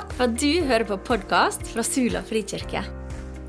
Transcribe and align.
Takk 0.00 0.12
for 0.16 0.30
at 0.30 0.36
du 0.40 0.62
hører 0.64 0.86
på 0.88 0.96
podkast 1.04 1.66
fra 1.68 1.82
Sula 1.84 2.22
frikirke. 2.24 2.80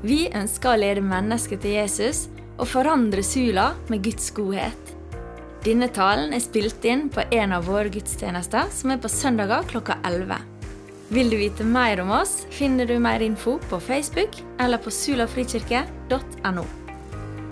Vi 0.04 0.26
ønsker 0.36 0.74
å 0.74 0.80
lede 0.82 1.00
mennesker 1.00 1.56
til 1.62 1.78
Jesus 1.78 2.26
og 2.58 2.66
forandre 2.68 3.24
Sula 3.24 3.70
med 3.88 4.02
Guds 4.04 4.26
godhet. 4.36 4.90
Denne 5.64 5.88
talen 5.96 6.36
er 6.36 6.44
spilt 6.44 6.84
inn 6.84 7.06
på 7.14 7.24
en 7.32 7.56
av 7.56 7.70
våre 7.70 7.88
gudstjenester, 7.94 8.68
som 8.68 8.92
er 8.92 9.00
på 9.00 9.08
søndager 9.08 9.64
klokka 9.72 9.96
11. 10.04 10.44
Vil 11.16 11.32
du 11.32 11.38
vite 11.40 11.64
mer 11.64 12.04
om 12.04 12.12
oss, 12.18 12.42
finner 12.52 12.84
du 12.84 12.98
mer 13.00 13.24
info 13.24 13.56
på 13.72 13.80
Facebook 13.80 14.36
eller 14.60 14.76
på 14.76 14.92
sulafrikirke.no. 14.92 16.68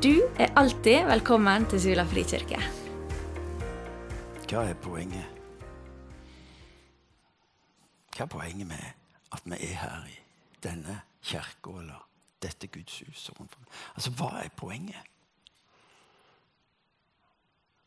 Du 0.05 0.15
er 0.37 0.53
alltid 0.61 1.09
velkommen 1.09 1.71
til 1.73 1.87
Sula 1.89 2.05
frikirke. 2.13 2.61
Hva 4.51 4.69
er 4.69 4.77
poenget? 4.85 5.40
Hva 8.21 8.25
er 8.27 8.29
poenget 8.29 8.67
med 8.67 8.83
at 9.33 9.43
vi 9.45 9.57
er 9.65 9.77
her 9.81 10.03
i 10.05 10.19
denne 10.63 11.01
kirka 11.25 11.71
eller 11.71 12.03
dette 12.43 12.67
gudshuset? 12.67 13.39
Altså, 13.95 14.11
hva 14.11 14.43
er 14.43 14.49
poenget? 14.57 15.07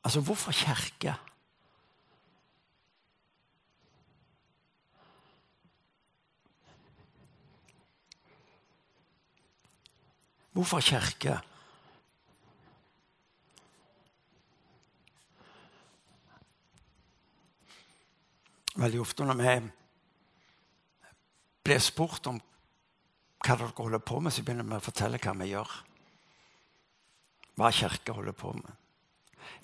Altså, 0.03 0.21
hvorfor 0.21 0.51
kirke? 0.51 1.13
Hvorfor 10.51 10.79
kirke? 10.79 11.37
Veldig 18.75 18.99
ofte 18.99 19.25
når 19.25 19.33
vi 19.33 19.82
blir 21.63 21.79
spurt 21.79 22.27
om 22.27 22.41
hva 23.43 23.55
dere 23.59 23.75
holder 23.75 24.03
på 24.03 24.19
med, 24.23 24.31
så 24.31 24.43
begynner 24.43 24.67
vi 24.67 24.77
å 24.77 24.83
fortelle 24.83 25.19
hva 25.19 25.33
vi 25.39 25.49
gjør. 25.51 25.71
Hva 27.59 27.71
kirka 27.75 28.15
holder 28.15 28.35
på 28.37 28.53
med. 28.55 28.71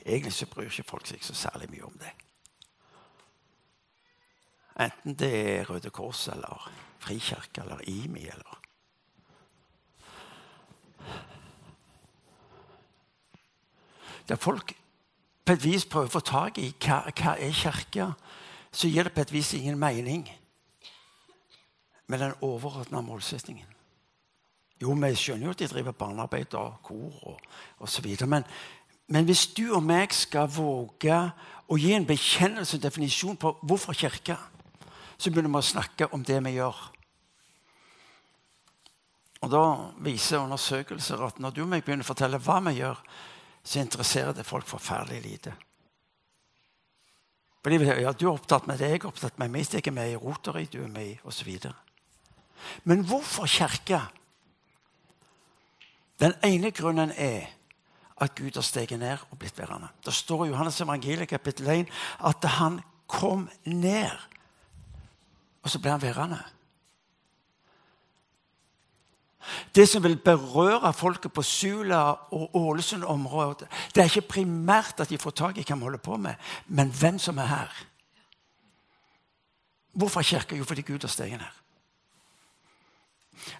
Egentlig 0.05 0.33
så 0.35 0.47
bryr 0.51 0.67
ikke 0.69 0.87
folk 0.87 1.07
seg 1.07 1.23
så 1.23 1.35
særlig 1.35 1.69
mye 1.71 1.87
om 1.87 1.95
det. 1.99 2.11
Enten 4.79 5.15
det 5.19 5.31
er 5.35 5.67
Røde 5.67 5.91
Kors 5.91 6.27
eller 6.31 6.69
Frikirke 7.03 7.63
eller 7.63 7.83
IMI 7.87 8.27
eller 8.31 8.55
Der 14.29 14.35
folk 14.35 14.75
på 15.45 15.53
et 15.53 15.63
vis 15.63 15.87
prøver 15.89 16.05
å 16.05 16.13
få 16.13 16.19
tak 16.21 16.59
i 16.61 16.67
hva, 16.85 16.99
hva 17.17 17.31
er 17.41 17.55
kirka, 17.55 18.11
så 18.69 18.85
gir 18.85 19.07
det 19.07 19.15
på 19.15 19.23
et 19.23 19.31
vis 19.33 19.55
ingen 19.57 19.79
mening 19.81 20.27
med 22.09 22.19
den 22.19 22.33
overordna 22.41 23.01
målsettingen. 23.05 23.67
Jo, 24.81 24.95
vi 24.95 25.11
skjønner 25.15 25.49
jo 25.49 25.53
at 25.53 25.61
de 25.61 25.67
driver 25.69 25.95
barnearbeid 25.95 26.55
og 26.57 26.79
kor 26.83 27.17
og 27.33 27.41
osv. 27.83 28.07
Men, 28.25 28.45
men 29.11 29.27
hvis 29.27 29.49
du 29.53 29.67
og 29.75 29.83
meg 29.83 30.13
skal 30.15 30.49
våge 30.49 31.17
å 31.69 31.77
gi 31.77 31.91
en 31.93 32.07
bekjennelse 32.07 32.79
og 32.79 32.85
definisjon 32.85 33.37
på 33.37 33.51
hvorfor 33.61 33.97
kirke, 33.97 34.37
så 35.19 35.29
begynner 35.29 35.51
vi 35.51 35.59
å 35.59 35.69
snakke 35.69 36.07
om 36.15 36.23
det 36.25 36.39
vi 36.47 36.55
gjør. 36.55 36.79
Og 39.43 39.51
Da 39.51 39.63
viser 40.03 40.41
undersøkelser 40.41 41.21
at 41.27 41.39
når 41.39 41.55
du 41.55 41.61
og 41.63 41.69
meg 41.71 41.83
begynner 41.83 42.07
å 42.07 42.11
fortelle 42.11 42.39
hva 42.43 42.59
vi 42.65 42.79
gjør, 42.79 43.03
så 43.63 43.83
interesserer 43.83 44.33
det 44.33 44.47
folk 44.47 44.67
forferdelig 44.67 45.21
lite. 45.23 45.53
Fordi 47.63 47.77
ja, 47.99 48.13
Du 48.13 48.25
er 48.27 48.33
opptatt 48.33 48.67
med 48.67 48.79
det, 48.79 48.89
jeg 48.89 49.03
er 49.03 49.11
opptatt 49.11 49.37
med 49.39 49.51
meg, 49.51 49.67
jeg 49.67 49.85
er 49.85 49.95
med 49.95 50.11
i 50.11 50.15
Rotary, 50.15 50.65
du 50.71 50.81
er 50.83 50.87
med 50.87 51.11
i 51.11 51.19
osv. 51.27 51.51
Men 52.83 53.05
hvorfor 53.05 53.45
kirke? 53.45 54.01
Den 56.19 56.33
ene 56.43 56.71
grunnen 56.71 57.11
er 57.15 57.47
at 58.19 58.35
Gud 58.35 58.51
har 58.55 58.61
steget 58.61 58.99
ned 58.99 59.17
og 59.31 59.39
blitt 59.39 59.57
værende. 59.57 59.87
Det 60.05 60.13
står 60.13 60.45
i 60.45 60.49
Johannes 60.49 60.81
evangeliet 60.81 61.27
kapittel 61.27 61.69
1 61.69 61.91
at 62.25 62.49
han 62.59 62.79
kom 63.07 63.49
ned, 63.65 64.11
og 65.63 65.69
så 65.69 65.79
ble 65.79 65.91
han 65.91 66.01
værende. 66.01 66.39
Det 69.75 69.87
som 69.89 70.03
vil 70.03 70.17
berøre 70.17 70.93
folket 70.93 71.33
på 71.33 71.41
Sula 71.41 72.01
og 72.35 72.55
Ålesund-området, 72.55 73.67
det 73.95 74.01
er 74.01 74.11
ikke 74.11 74.27
primært 74.35 74.99
at 74.99 75.09
de 75.09 75.17
får 75.17 75.31
tak 75.31 75.57
i 75.57 75.63
hva 75.63 75.75
vi 75.75 75.87
holder 75.87 76.03
på 76.03 76.17
med, 76.17 76.35
men 76.67 76.91
hvem 76.91 77.19
som 77.19 77.37
er 77.37 77.45
her. 77.45 77.71
Hvorfor 79.93 80.21
kirke? 80.21 80.57
Jo, 80.57 80.63
fordi 80.63 80.81
Gud 80.81 80.99
har 81.01 81.07
steget 81.07 81.39
ned 81.39 81.59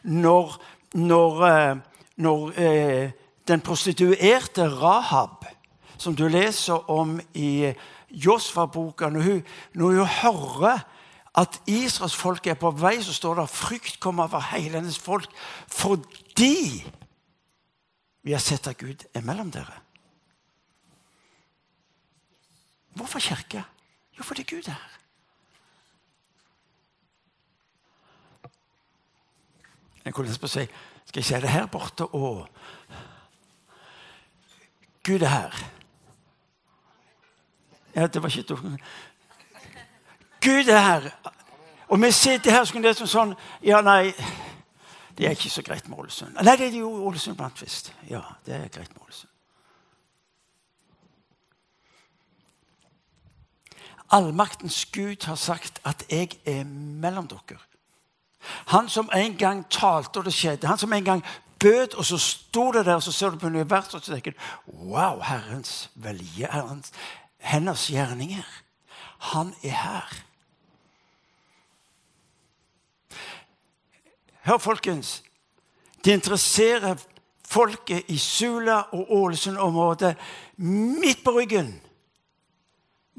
når, 0.04 0.56
når, 0.94 1.42
eh, 1.48 1.78
når 2.18 2.60
eh, 2.60 3.12
den 3.48 3.62
prostituerte 3.62 4.70
Rahab, 4.70 5.46
som 5.98 6.16
du 6.16 6.28
leser 6.28 6.90
om 6.90 7.20
i 7.34 7.74
Josfa-boka, 8.10 9.10
når, 9.10 9.42
når, 9.74 9.86
hun 9.86 10.06
hører 10.06 10.86
at 11.40 11.62
Israels 11.68 12.16
folk 12.16 12.48
er 12.48 12.58
på 12.60 12.72
vei, 12.72 12.98
så 13.04 13.14
står 13.14 13.36
det 13.36 13.44
at 13.44 13.58
frykt 13.58 14.00
kommer 14.00 14.24
over 14.24 14.50
hele 14.54 14.80
hennes 14.80 15.00
folk 15.00 15.30
fordi 15.68 16.84
vi 18.26 18.34
har 18.36 18.42
sett 18.44 18.68
at 18.68 18.78
Gud 18.78 19.06
er 19.14 19.24
mellom 19.26 19.52
dere. 19.52 19.78
Hvorfor 23.00 23.20
kirke? 23.24 23.64
Jo, 24.18 24.24
fordi 24.24 24.44
Gud 24.44 24.68
er 24.68 24.76
her. 24.76 24.99
Jeg 30.06 30.14
kunne 30.14 30.28
lyst 30.28 30.42
på 30.42 30.48
å 30.48 30.54
si 30.54 30.68
Skal 31.10 31.24
se 31.24 31.42
det 31.42 31.50
her 31.50 31.66
borte 31.66 32.06
og 32.06 32.48
Gud 35.04 35.22
er 35.22 35.32
her. 35.32 35.56
Ja, 37.96 38.08
det 38.08 38.22
var 38.22 38.30
ikke 38.30 38.44
dumt. 38.54 38.82
Gud 40.42 40.68
er 40.68 40.80
her. 40.80 41.10
Og 41.88 42.02
vi 42.02 42.12
sitter 42.12 42.52
her 42.52 42.68
som 42.68 42.84
det 42.84 42.94
sånn 43.00 43.34
Ja, 43.66 43.82
nei, 43.82 44.12
det 45.18 45.26
er 45.26 45.34
ikke 45.36 45.50
så 45.50 45.64
greit 45.66 45.88
med 45.90 45.98
Ålesund. 46.00 46.38
Nei, 46.38 46.56
det 46.56 46.70
er 46.70 46.78
jo 46.80 46.92
Ålesund 47.10 47.38
Blantvist. 47.38 47.94
Ja, 48.10 48.22
det 48.46 48.56
er 48.56 48.70
greit 48.70 48.94
med 48.94 49.02
Ålesund. 49.04 49.34
Allmaktens 54.12 54.86
Gud 54.94 55.26
har 55.26 55.36
sagt 55.36 55.82
at 55.86 56.06
jeg 56.10 56.38
er 56.46 56.64
mellom 56.66 57.28
dere. 57.30 57.60
Han 58.74 58.90
som 58.90 59.10
en 59.16 59.38
gang 59.38 59.66
talte, 59.70 60.18
og 60.18 60.26
det 60.26 60.34
skjedde. 60.34 60.68
Han 60.68 60.78
som 60.78 60.94
en 60.94 61.06
gang 61.06 61.24
bød, 61.60 61.98
og 61.98 62.06
så 62.06 62.18
sto 62.18 62.72
det 62.72 62.86
der, 62.86 62.96
og 62.96 63.04
så 63.04 63.12
ser 63.12 63.30
du 63.30 63.38
på 63.38 63.48
universet 63.48 63.96
og 63.96 64.02
så 64.02 64.14
tenker 64.14 64.34
Wow, 64.68 65.22
Herrens 65.22 65.90
velje, 65.96 66.48
Herrens, 66.52 66.92
hennes 67.38 67.88
gjerninger. 67.88 68.46
Han 69.20 69.54
er 69.64 69.76
her. 69.76 70.24
Hør, 74.42 74.58
folkens. 74.58 75.24
Det 76.06 76.12
interesserer 76.12 76.96
folket 77.46 78.04
i 78.08 78.18
Sula 78.18 78.82
og 78.92 79.12
Ålesund-området 79.12 80.16
midt 80.58 81.24
på 81.24 81.32
ryggen 81.32 81.74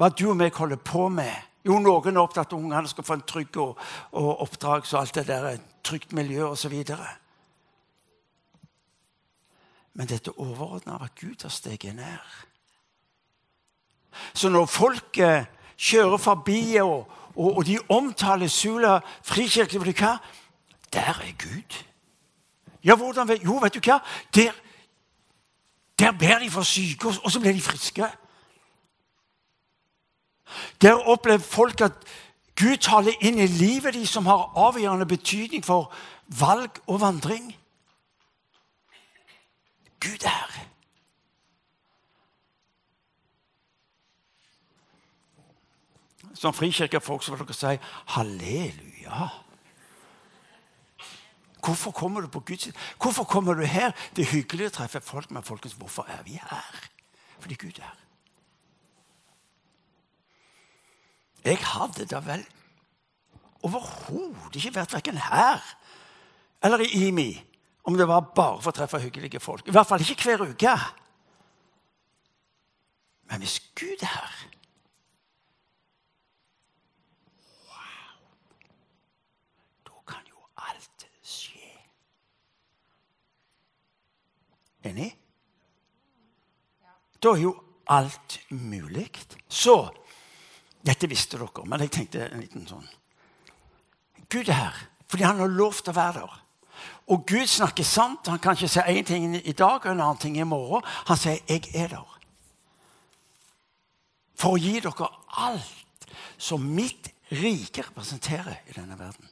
hva 0.00 0.08
du 0.08 0.30
og 0.30 0.38
meg 0.40 0.56
holder 0.56 0.80
på 0.80 1.08
med 1.12 1.49
jo, 1.64 1.78
noen 1.78 2.16
er 2.16 2.22
opptatt 2.22 2.52
av 2.52 2.58
at 2.58 2.62
ungene 2.62 2.88
skal 2.88 3.04
få 3.04 3.18
en 3.18 3.26
trygg 3.28 3.56
og, 3.60 3.80
og 4.16 4.44
oppdrag, 4.46 4.86
så 4.86 5.00
alt 5.00 5.14
det 5.14 5.26
der 5.28 5.48
er 5.50 5.64
trygt 5.84 6.12
miljø 6.16 6.48
osv. 6.48 6.76
Men 9.92 10.08
dette 10.08 10.32
overordna 10.38 10.96
av 10.96 11.08
at 11.10 11.18
Gud 11.20 11.42
har 11.42 11.52
steget 11.52 11.96
ned. 11.98 12.36
Så 14.34 14.48
når 14.48 14.66
folket 14.66 15.50
kjører 15.76 16.16
forbi, 16.16 16.76
og, 16.80 17.04
og, 17.36 17.56
og 17.56 17.66
de 17.66 17.78
omtaler 17.88 18.48
Sula 18.48 18.98
frikirke 19.22 19.80
vet 19.80 19.92
du 19.92 20.04
hva? 20.04 20.16
Der 20.90 21.20
er 21.22 21.36
Gud. 21.38 21.76
Ja, 22.84 22.96
hvordan 22.96 23.30
Jo, 23.44 23.58
vet 23.62 23.76
du 23.76 23.80
hva? 23.84 24.00
Der, 24.34 24.56
der 25.98 26.12
ber 26.12 26.38
de 26.40 26.50
for 26.50 26.62
syke, 26.62 27.08
og 27.08 27.30
så 27.30 27.40
blir 27.40 27.52
de 27.52 27.62
friske. 27.62 28.08
Der 30.82 31.08
opplever 31.08 31.44
folk 31.44 31.80
at 31.80 31.92
Gud 32.60 32.76
taler 32.76 33.16
inn 33.20 33.38
i 33.38 33.46
livet 33.46 33.94
de 33.94 34.06
som 34.06 34.26
har 34.26 34.50
avgjørende 34.56 35.06
betydning 35.06 35.64
for 35.64 35.92
valg 36.26 36.80
og 36.86 37.00
vandring. 37.00 37.54
Gud 40.00 40.24
er 40.24 40.66
Som 46.40 46.54
frikirkefolk 46.56 47.22
så 47.22 47.34
vil 47.34 47.42
dere 47.44 47.52
si 47.52 47.72
halleluja. 48.14 49.26
Hvorfor 51.60 51.90
kommer 51.90 52.20
du 52.24 52.28
på 52.32 52.40
Guds 52.40 52.70
Hvorfor 52.96 53.24
kommer 53.24 53.54
du 53.54 53.64
her? 53.68 53.92
Det 54.16 54.24
er 54.24 54.32
hyggelig 54.32 54.70
å 54.70 54.76
treffe 54.78 55.02
folk, 55.04 55.28
men 55.30 55.44
folkens, 55.44 55.76
hvorfor 55.76 56.08
er 56.08 56.22
vi 56.24 56.38
her? 56.40 56.86
Fordi 57.40 57.58
Gud 57.60 57.76
er 57.76 57.84
her. 57.84 57.98
Jeg 61.44 61.58
hadde 61.64 62.04
da 62.08 62.20
vel 62.24 62.42
overhodet 63.64 64.56
ikke 64.56 64.74
vært 64.80 64.92
verken 64.96 65.20
her 65.20 65.62
eller 66.64 66.82
i 66.84 67.08
IMI 67.08 67.30
om 67.88 67.96
det 67.96 68.08
var 68.08 68.32
bare 68.36 68.60
for 68.60 68.72
å 68.72 68.76
treffe 68.76 69.00
hyggelige 69.00 69.40
folk. 69.40 69.64
I 69.66 69.72
hvert 69.72 69.88
fall 69.88 70.02
ikke 70.04 70.28
hver 70.28 70.44
uke. 70.52 70.74
Men 73.30 73.44
hvis 73.44 73.60
Gud 73.78 74.04
er 74.04 74.12
her 74.12 74.36
Wow! 77.70 78.20
Da 79.88 80.04
kan 80.12 80.28
jo 80.28 80.44
alt 80.68 81.06
skje. 81.24 81.72
Enig? 84.90 85.08
Da 87.20 87.32
er 87.32 87.42
jo 87.46 87.54
alt 87.90 88.38
mulig. 88.50 89.08
Så 89.48 89.76
Dette 90.86 91.08
visste 91.10 91.38
dere, 91.38 91.66
men 91.66 91.84
jeg 91.84 91.92
tenkte 91.92 92.28
en 92.30 92.40
liten 92.40 92.66
sånn 92.68 92.88
Gud 94.30 94.48
er 94.48 94.56
her 94.56 94.86
fordi 95.10 95.26
han 95.26 95.40
har 95.42 95.50
lovt 95.50 95.88
å 95.90 95.92
være 95.96 96.20
der. 96.20 96.34
Og 97.10 97.24
Gud 97.26 97.48
snakker 97.50 97.82
sant. 97.82 98.28
Han 98.30 98.38
kan 98.38 98.54
ikke 98.54 98.68
si 98.70 98.78
én 98.78 99.06
ting 99.06 99.24
i 99.34 99.54
dag 99.58 99.82
og 99.82 99.88
en 99.90 100.02
annen 100.04 100.20
ting 100.22 100.36
i 100.38 100.46
morgen. 100.46 100.86
Han 101.08 101.16
sier 101.16 101.40
'jeg 101.48 101.74
er 101.74 101.88
der'. 101.88 102.18
For 104.38 104.54
å 104.54 104.60
gi 104.60 104.80
dere 104.80 105.08
alt 105.36 106.06
som 106.38 106.62
mitt 106.62 107.10
rike 107.30 107.82
representerer 107.82 108.62
i 108.68 108.72
denne 108.72 108.98
verden. 108.98 109.28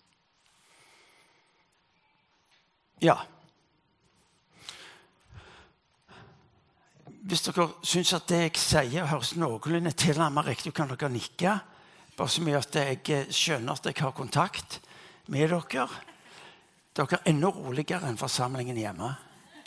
Ja. 3.00 3.17
Hvis 7.29 7.43
dere 7.45 7.67
syns 7.85 8.15
at 8.17 8.29
det 8.31 8.39
jeg 8.41 8.57
sier, 8.57 9.09
høres 9.11 9.35
noenlunde 9.37 9.91
tilnærmet 9.93 10.47
riktig 10.47 10.71
kan 10.73 10.89
dere 10.89 11.11
nikke. 11.13 11.59
Bare 12.17 12.33
så 12.33 12.41
mye 12.41 12.57
at 12.57 12.79
jeg 12.79 13.27
skjønner 13.37 13.77
at 13.77 13.89
jeg 13.91 13.99
har 14.01 14.15
kontakt 14.17 14.79
med 15.29 15.53
dere. 15.53 15.85
Dere 16.97 17.19
er 17.19 17.29
enda 17.29 17.51
roligere 17.53 18.09
enn 18.09 18.17
forsamlingen 18.17 18.81
hjemme. 18.81 19.11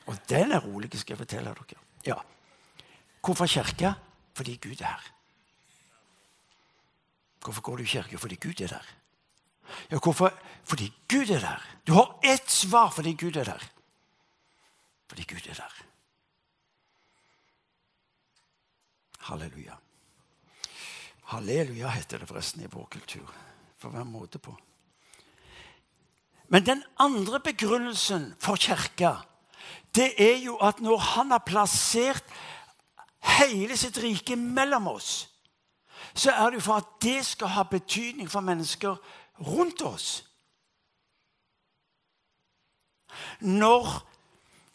Og 0.10 0.18
den 0.30 0.56
er 0.56 0.66
rolig, 0.66 0.90
skal 0.98 1.14
jeg 1.14 1.22
fortelle 1.22 1.54
dere. 1.54 1.86
Ja. 2.08 2.18
Hvorfor 3.22 3.46
kirke? 3.46 3.94
Fordi 4.34 4.58
Gud 4.58 4.82
er 4.82 4.96
her. 4.96 5.06
Hvorfor 7.46 7.62
går 7.62 7.78
du 7.78 7.84
i 7.86 7.94
kirke? 7.94 8.18
Fordi 8.18 8.42
Gud 8.42 8.66
er 8.66 8.74
der. 8.74 8.90
Ja, 9.92 10.02
hvorfor? 10.02 10.34
Fordi 10.64 10.90
Gud 11.06 11.30
er 11.30 11.46
der. 11.46 11.62
Du 11.86 11.94
har 11.94 12.18
ett 12.24 12.50
svar 12.50 12.90
fordi 12.90 13.14
Gud 13.14 13.38
er 13.38 13.54
der. 13.54 13.70
Fordi 15.14 15.30
Gud 15.30 15.46
er 15.50 15.62
der. 15.62 15.91
Halleluja. 19.22 19.78
Halleluja 21.32 21.90
heter 21.90 22.20
det 22.20 22.28
forresten 22.28 22.64
i 22.64 22.70
vår 22.72 22.86
kultur. 22.92 23.30
For 23.78 23.90
hver 23.90 24.06
måte 24.06 24.40
på. 24.40 24.54
Men 26.52 26.66
den 26.66 26.84
andre 27.00 27.40
begrunnelsen 27.40 28.34
for 28.40 28.56
kirka, 28.56 29.16
det 29.96 30.14
er 30.18 30.38
jo 30.44 30.58
at 30.58 30.80
når 30.80 30.98
han 30.98 31.32
har 31.32 31.46
plassert 31.46 32.24
hele 33.40 33.78
sitt 33.78 33.98
rike 34.04 34.36
mellom 34.36 34.88
oss, 34.88 35.30
så 36.14 36.32
er 36.32 36.50
det 36.50 36.60
jo 36.60 36.66
for 36.66 36.82
at 36.82 36.92
det 37.02 37.22
skal 37.26 37.54
ha 37.56 37.64
betydning 37.64 38.30
for 38.30 38.44
mennesker 38.44 38.98
rundt 39.40 39.82
oss. 39.82 40.26
Når, 43.40 43.88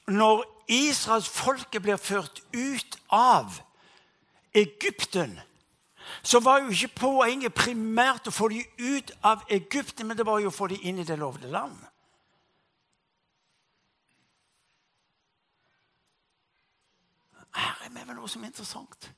når 0.08 0.44
Israels 0.68 1.28
folke 1.28 1.80
blir 1.80 1.96
ført 1.96 2.42
ut 2.54 2.98
av 3.12 3.60
Egypten 4.56 5.40
så 6.22 6.40
var 6.40 6.62
jo 6.62 6.70
ikke 6.72 6.94
poenget 7.02 7.54
primært 7.54 8.30
å 8.30 8.34
få 8.34 8.48
dem 8.48 8.64
ut 8.78 9.10
av 9.26 9.42
Egypten, 9.52 10.06
men 10.06 10.16
det 10.16 10.26
var 10.26 10.40
jo 10.40 10.48
å 10.48 10.54
få 10.54 10.70
dem 10.70 10.82
inn 10.82 11.02
i 11.02 11.06
det 11.06 11.18
lovede 11.18 11.50
land. 11.52 11.76
Her 17.56 17.84
er 17.84 17.92
vi 17.92 18.02
ved 18.02 18.16
noe 18.16 18.28
som 18.28 18.42
er 18.44 18.52
interessant. 18.52 19.10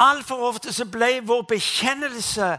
Altfor 0.00 0.48
ofte 0.48 0.72
så 0.72 0.86
ble 0.90 1.20
vår 1.22 1.44
bekjennelse 1.54 2.54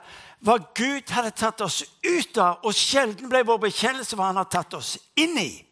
hva 0.46 0.58
Gud 0.78 1.10
hadde 1.12 1.34
tatt 1.36 1.62
oss 1.66 1.82
ut 2.06 2.38
av, 2.38 2.62
og 2.64 2.76
sjelden 2.78 3.30
ble 3.32 3.42
vår 3.48 3.64
bekjennelse 3.66 4.16
hva 4.16 4.30
han 4.30 4.40
har 4.40 4.50
tatt 4.52 4.76
oss 4.78 4.96
inn 5.20 5.38
i. 5.42 5.65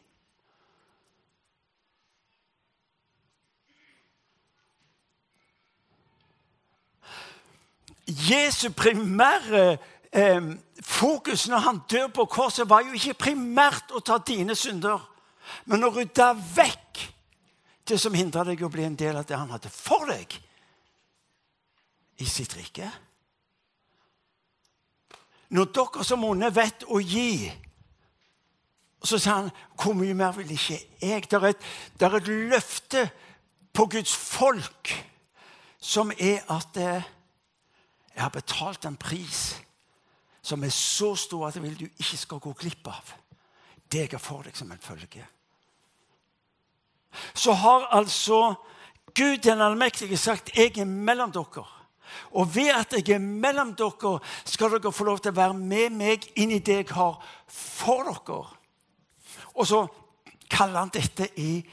Jesu 8.07 8.69
primære 8.75 9.77
eh, 10.11 10.41
fokus 10.81 11.47
når 11.47 11.57
han 11.57 11.81
dør 11.91 12.07
på 12.07 12.25
korset, 12.25 12.69
var 12.69 12.83
jo 12.83 12.95
ikke 12.97 13.29
primært 13.29 13.93
å 13.95 14.01
ta 14.03 14.19
dine 14.19 14.55
synder, 14.55 14.99
men 15.65 15.83
å 15.83 15.91
rydde 15.93 16.29
vekk 16.55 17.03
det 17.87 17.99
som 17.99 18.15
hindra 18.15 18.45
deg 18.47 18.63
å 18.63 18.71
bli 18.71 18.85
en 18.87 18.99
del 18.99 19.17
av 19.19 19.27
det 19.27 19.37
han 19.37 19.51
hadde 19.51 19.71
for 19.71 20.07
deg 20.07 20.37
i 22.23 22.27
sitt 22.29 22.55
rike. 22.55 22.87
Når 25.53 25.69
dere 25.75 26.05
som 26.07 26.23
onde 26.25 26.49
vet 26.53 26.85
å 26.87 26.99
gi 27.03 27.51
så 29.03 29.19
sa 29.19 29.39
han 29.41 29.49
hvor 29.75 29.95
mye 29.99 30.15
mer 30.15 30.31
vil 30.37 30.53
ikke 30.55 30.79
jeg? 31.01 31.25
Det 31.27 31.39
er 31.39 31.49
et, 31.49 31.65
det 31.99 32.07
er 32.07 32.15
et 32.17 32.29
løfte 32.53 33.01
på 33.75 33.85
Guds 33.91 34.13
folk 34.15 34.93
som 35.83 36.13
er 36.15 36.45
at 36.53 36.79
eh, 36.79 37.09
jeg 38.15 38.23
har 38.23 38.33
betalt 38.33 38.85
en 38.85 38.97
pris 38.97 39.61
som 40.43 40.63
er 40.63 40.73
så 40.75 41.13
stor 41.15 41.47
at 41.47 41.55
jeg 41.55 41.63
vil 41.63 41.79
du 41.79 41.85
ikke 41.87 42.17
skal 42.19 42.41
gå 42.43 42.53
glipp 42.59 42.87
av 42.91 43.13
det 43.91 44.05
jeg 44.05 44.11
har 44.15 44.21
for 44.21 44.45
deg 44.45 44.57
som 44.57 44.71
en 44.73 44.81
følge. 44.81 45.25
Så 47.33 47.53
har 47.53 47.87
altså 47.93 48.55
Gud 49.13 49.37
den 49.37 49.61
allmektige 49.61 50.17
sagt 50.17 50.49
'Jeg 50.55 50.77
er 50.77 50.85
mellom 50.85 51.31
dere'. 51.31 51.67
Og 52.31 52.55
ved 52.55 52.69
at 52.69 52.93
jeg 52.93 53.15
er 53.15 53.19
mellom 53.19 53.75
dere, 53.75 54.19
skal 54.45 54.69
dere 54.69 54.91
få 54.91 55.03
lov 55.03 55.19
til 55.19 55.31
å 55.31 55.35
være 55.35 55.53
med 55.53 55.89
meg 55.89 56.31
inn 56.35 56.51
i 56.51 56.59
det 56.59 56.75
jeg 56.75 56.95
har 56.95 57.23
for 57.47 58.03
dere. 58.03 58.47
Og 59.55 59.67
så 59.67 59.87
kaller 60.49 60.79
han 60.79 60.89
dette 60.89 61.29
i 61.39 61.63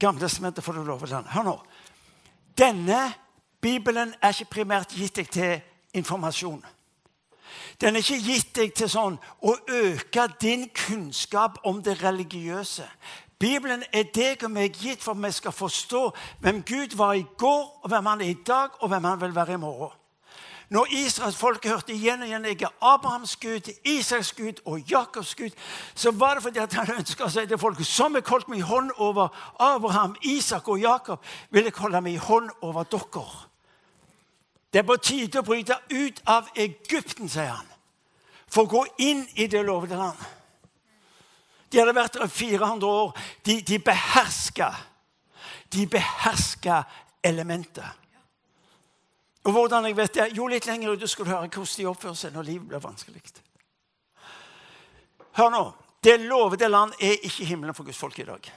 Gamletestamentet 0.00 0.64
for 0.64 0.72
det 0.72 0.86
lovede 0.86 1.10
land. 1.10 1.26
Hør 1.26 1.42
nå. 1.42 1.60
Denne 2.58 3.12
Bibelen 3.60 4.14
er 4.22 4.28
ikke 4.28 4.50
primært 4.50 4.94
gitt 4.96 5.16
deg 5.16 5.30
til 5.30 5.60
informasjon. 5.94 6.64
Den 7.80 7.96
er 7.96 8.04
ikke 8.04 8.20
gitt 8.22 8.52
deg 8.56 8.74
til 8.76 8.90
sånn 8.92 9.16
å 9.40 9.54
øke 9.66 10.26
din 10.40 10.68
kunnskap 10.74 11.62
om 11.64 11.80
det 11.82 12.02
religiøse. 12.02 12.86
Bibelen 13.40 13.82
er 13.92 14.10
deg 14.12 14.42
og 14.44 14.52
meg 14.52 14.76
gitt 14.76 15.00
for 15.00 15.16
at 15.16 15.24
vi 15.24 15.30
skal 15.32 15.54
forstå 15.56 16.02
hvem 16.44 16.60
Gud 16.68 16.96
var 16.96 17.14
i 17.16 17.24
går, 17.40 17.62
og 17.82 17.88
hvem 17.88 18.06
han 18.06 18.20
er 18.20 18.34
i 18.34 18.42
dag, 18.46 18.76
og 18.80 18.92
hvem 18.92 19.04
han 19.04 19.20
vil 19.20 19.34
være 19.34 19.56
i 19.56 19.62
morgen. 19.62 19.96
Når 20.70 20.86
Israels 20.94 21.36
folk 21.36 21.64
hørte 21.66 21.92
igjen 21.92 22.20
og 22.22 22.28
igjen 22.28 22.44
jeg 22.46 22.60
er 22.62 22.74
Abrahams 22.92 23.32
Gud, 23.42 23.72
Isaks 23.84 24.32
Gud 24.38 24.60
og 24.64 24.84
Jakobs 24.90 25.34
Gud, 25.34 25.56
så 25.94 26.12
var 26.14 26.34
det 26.34 26.42
fordi 26.42 26.60
at 26.62 26.76
han 26.78 26.92
ønska 26.94 27.26
å 27.26 27.32
si 27.32 27.42
til 27.50 27.58
folket 27.58 27.88
som 27.88 28.14
jeg 28.14 28.28
holdt 28.28 28.52
i 28.54 28.60
hånd 28.62 28.92
over 29.02 29.32
Abraham, 29.58 30.14
Isak 30.22 30.68
og 30.68 30.78
Jakob, 30.78 31.24
vil 31.50 31.66
jeg 31.66 31.74
holde 31.80 32.04
i 32.10 32.20
hånd 32.22 32.52
over 32.60 32.86
dere. 32.86 33.49
Det 34.72 34.78
er 34.78 34.86
på 34.86 34.96
tide 35.02 35.40
å 35.40 35.46
bryte 35.46 35.76
ut 35.90 36.20
av 36.30 36.50
Egypten, 36.54 37.28
sier 37.28 37.50
han, 37.50 37.66
for 38.46 38.66
å 38.66 38.70
gå 38.70 38.84
inn 39.02 39.24
i 39.34 39.48
det 39.50 39.64
lovede 39.66 39.98
land. 39.98 40.20
De 41.70 41.78
hadde 41.78 41.94
vært 41.94 42.18
der 42.18 42.26
i 42.26 42.34
400 42.34 42.86
år. 42.86 43.18
De, 43.46 43.60
de 43.62 43.78
beherska 43.78 44.72
De 45.70 45.84
beherska 45.86 46.82
elementet. 47.22 47.86
Og 49.46 49.52
hvordan 49.54 49.86
jeg 49.86 49.96
vet 49.96 50.14
det? 50.14 50.24
Jo, 50.34 50.48
litt 50.50 50.66
lenger 50.66 50.96
ute 50.98 51.08
skal 51.08 51.24
du 51.24 51.30
høre 51.30 51.46
hvordan 51.46 51.76
de 51.76 51.86
oppfører 51.86 52.18
seg 52.18 52.34
når 52.34 52.48
livet 52.48 52.66
blir 52.72 52.82
vanskelig. 52.82 53.22
Hør 55.38 55.52
nå. 55.54 55.62
Det 56.02 56.16
lovede 56.20 56.68
land 56.68 56.96
er 56.98 57.22
ikke 57.22 57.46
himmelen 57.46 57.76
for 57.76 57.86
Guds 57.86 58.00
folk 58.00 58.18
i 58.18 58.26
dag. 58.26 58.50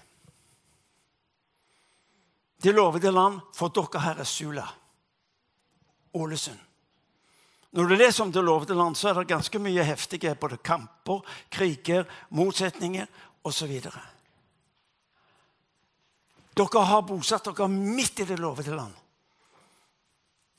Det 2.64 2.74
lovede 2.74 3.12
land 3.12 3.42
for 3.54 3.70
dere 3.76 4.02
her 4.02 4.24
er 4.24 4.28
Sula. 4.28 4.66
Ålesund. 6.14 6.60
Når 7.74 7.88
du 7.90 7.96
leser 7.96 8.24
om 8.24 8.32
det 8.32 8.44
lovede 8.46 8.76
land, 8.78 8.96
så 8.96 9.10
er 9.10 9.14
det 9.18 9.32
ganske 9.32 9.60
mye 9.60 9.84
heftige 9.84 10.36
både 10.38 10.60
kamper, 10.62 11.24
kriger, 11.50 12.06
motsetninger 12.30 13.08
osv. 13.44 13.72
Dere 16.54 16.84
har 16.86 17.08
bosatt 17.08 17.50
dere 17.50 17.68
midt 17.72 18.22
i 18.22 18.28
det 18.30 18.38
lovede 18.40 18.76
land, 18.78 18.94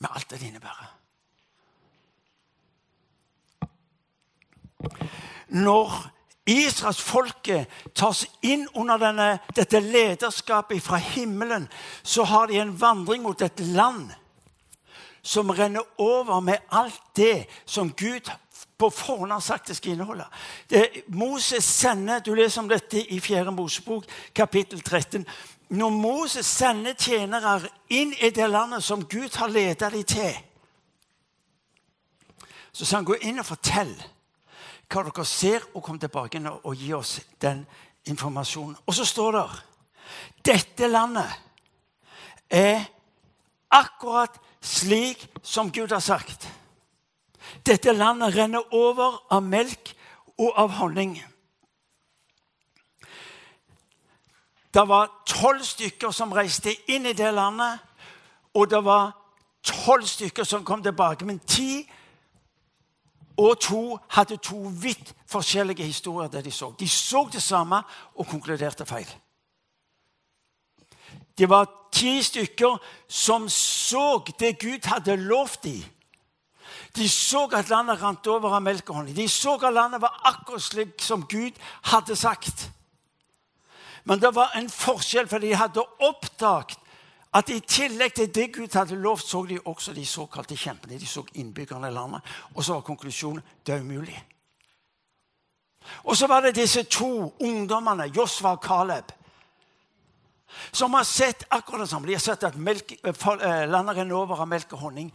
med 0.03 0.11
alt 0.11 0.31
det 0.31 0.43
innebærer. 0.43 0.91
Når 5.55 5.95
Israelsfolket 6.51 7.71
tas 7.95 8.25
inn 8.43 8.67
under 8.75 8.99
denne, 8.99 9.29
dette 9.55 9.79
lederskapet 9.81 10.83
fra 10.83 10.99
himmelen, 10.99 11.71
så 12.03 12.27
har 12.27 12.51
de 12.51 12.59
en 12.59 12.75
vandring 12.81 13.23
mot 13.23 13.41
et 13.43 13.63
land 13.71 14.11
som 15.25 15.50
renner 15.50 15.83
over 15.99 16.40
med 16.40 16.59
alt 16.71 17.00
det 17.16 17.47
som 17.64 17.93
Gud 17.93 18.28
på 18.78 18.90
forhånd 18.90 19.33
har 19.33 19.40
sagt 19.40 19.69
det 19.69 19.76
skal 19.76 19.93
inneholde. 19.93 20.26
Det, 20.71 21.04
Moses 21.09 21.64
sender, 21.64 22.21
Du 22.21 22.35
leser 22.35 22.61
om 22.62 22.69
dette 22.69 23.00
i 23.00 23.21
4. 23.21 23.52
Mosebok, 23.52 24.04
kapittel 24.35 24.81
13. 24.81 25.26
Når 25.69 25.90
Moses 25.90 26.47
sender 26.47 26.93
tjenere 26.93 27.61
inn 27.88 28.12
i 28.21 28.31
det 28.31 28.50
landet 28.50 28.85
som 28.85 29.07
Gud 29.09 29.37
har 29.37 29.49
ledet 29.49 29.93
dem 29.93 30.04
til, 30.04 30.37
så 32.73 32.85
sa 32.85 32.97
han 32.97 33.07
gå 33.07 33.16
inn 33.23 33.38
og 33.38 33.47
fortell 33.47 33.95
hva 34.90 35.02
dere 35.07 35.25
ser, 35.25 35.62
og 35.75 35.83
kom 35.83 35.99
tilbake 35.99 36.43
og 36.52 36.76
gi 36.76 36.93
oss 36.93 37.21
den 37.40 37.64
informasjonen. 38.11 38.76
Og 38.87 38.95
så 38.95 39.07
står 39.09 39.33
det 39.33 39.47
dette 40.45 40.88
landet 40.90 41.31
er 42.50 42.85
akkurat 43.75 44.38
slik 44.62 45.26
som 45.43 45.73
Gud 45.73 45.93
har 45.93 46.00
sagt. 46.00 46.49
Dette 47.66 47.93
landet 47.93 48.37
renner 48.37 48.75
over 48.75 49.21
av 49.31 49.43
melk 49.43 49.95
og 50.38 50.52
av 50.57 50.71
honning. 50.78 51.19
Det 54.75 54.88
var 54.88 55.11
tolv 55.26 55.62
stykker 55.62 56.11
som 56.11 56.33
reiste 56.35 56.73
inn 56.90 57.07
i 57.07 57.14
det 57.14 57.31
landet, 57.35 57.78
og 58.54 58.71
det 58.71 58.81
var 58.85 59.12
tolv 59.62 60.07
stykker 60.07 60.45
som 60.45 60.64
kom 60.64 60.83
tilbake. 60.83 61.25
Men 61.25 61.38
ti 61.38 61.85
og 63.37 63.61
to 63.61 63.99
hadde 64.14 64.37
to 64.37 64.59
vidt 64.83 65.14
forskjellige 65.31 65.87
historier. 65.87 66.28
det 66.28 66.45
De 66.45 66.50
så 66.50 66.75
De 66.78 66.88
så 66.88 67.28
det 67.33 67.43
samme 67.43 67.83
og 68.14 68.26
konkluderte 68.26 68.87
feil. 68.87 69.09
Det 71.38 71.49
var 71.50 71.67
ti 71.93 72.23
stykker 72.23 72.79
som 73.09 73.49
så 73.49 74.25
det 74.38 74.59
Gud 74.59 74.87
hadde 74.87 75.17
lovt 75.17 75.62
dem. 75.64 75.83
De 76.97 77.09
så 77.09 77.49
at 77.53 77.69
landet 77.69 78.03
rant 78.03 78.26
over 78.26 78.55
av 78.55 78.62
melk 78.62 78.91
og 78.91 79.00
honning. 79.00 79.17
De 79.17 79.29
så 79.29 79.57
at 79.59 79.75
landet 79.75 80.03
var 80.03 80.21
akkurat 80.25 80.62
slik 80.62 81.03
som 81.03 81.26
Gud 81.26 81.59
hadde 81.91 82.17
sagt. 82.17 82.71
Men 84.05 84.21
det 84.21 84.35
var 84.35 84.55
en 84.55 84.71
forskjell, 84.71 85.29
for 85.29 85.38
de 85.43 85.55
hadde 85.55 85.83
oppdaget 85.83 86.79
at 87.35 87.50
i 87.50 87.59
tillegg 87.61 88.14
til 88.14 88.35
det 88.35 88.53
Gud 88.55 88.76
hadde 88.79 88.95
lovt, 88.95 89.26
så 89.26 89.43
de 89.47 89.59
også 89.64 89.93
de 89.93 90.07
såkalte 90.07 90.57
kjempene. 90.57 90.99
De 90.99 91.07
så 91.07 91.25
innbyggerne 91.35 91.88
i 91.88 91.95
landet. 91.95 92.23
Og 92.55 92.64
så 92.64 92.76
var 92.76 92.87
konklusjonen 92.87 93.43
det 93.67 93.75
er 93.75 93.81
umulig. 93.81 94.21
Og 96.05 96.17
så 96.17 96.26
var 96.26 96.41
det 96.41 96.55
disse 96.55 96.83
to 96.83 97.35
ungdommene, 97.41 98.12
Josfa 98.17 98.55
og 98.55 98.62
Caleb, 98.62 99.11
som 100.73 100.95
har 100.95 101.05
sett 101.05 101.45
akkurat 101.51 101.81
det 101.81 101.89
samme. 101.91 102.07
De 102.07 102.13
har 102.13 102.21
sett 102.21 102.45
at 102.45 102.57
melk, 102.57 102.93
eh, 102.93 103.69
landet 103.69 103.97
renner 103.97 104.17
over 104.17 104.41
av 104.41 104.49
melk 104.49 104.73
og 104.73 104.79
honning. 104.79 105.13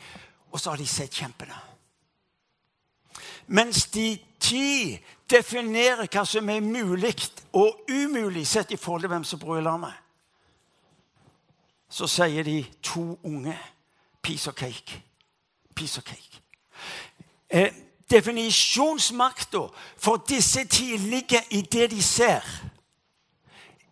Og 0.52 0.60
så 0.60 0.70
har 0.70 0.78
de 0.78 0.88
sett 0.88 1.12
kjempene. 1.12 1.56
Mens 3.48 3.86
de 3.86 4.20
ti 4.40 5.00
definerer 5.30 6.08
hva 6.08 6.26
som 6.26 6.50
er 6.50 6.62
mulig 6.62 7.16
og 7.54 7.86
umulig 7.90 8.48
sett 8.48 8.72
i 8.72 8.78
forhold 8.78 9.02
til 9.02 9.10
hvem 9.10 9.24
som 9.24 9.40
bor 9.40 9.58
i 9.58 9.64
landet, 9.66 9.94
så 11.90 12.08
sier 12.08 12.44
de 12.44 12.66
to 12.84 13.20
unge 13.24 13.58
piece 14.22 14.50
of 14.50 14.56
cake. 14.56 15.02
Piece 15.76 15.98
of 15.98 16.06
cake. 16.06 16.42
Eh, 17.50 17.74
Definisjonsmakta 18.10 19.68
for 19.98 20.18
disse 20.30 20.64
ti 20.66 20.98
ligger 20.98 21.42
i 21.50 21.62
det 21.62 21.92
de 21.92 22.02
ser, 22.04 22.46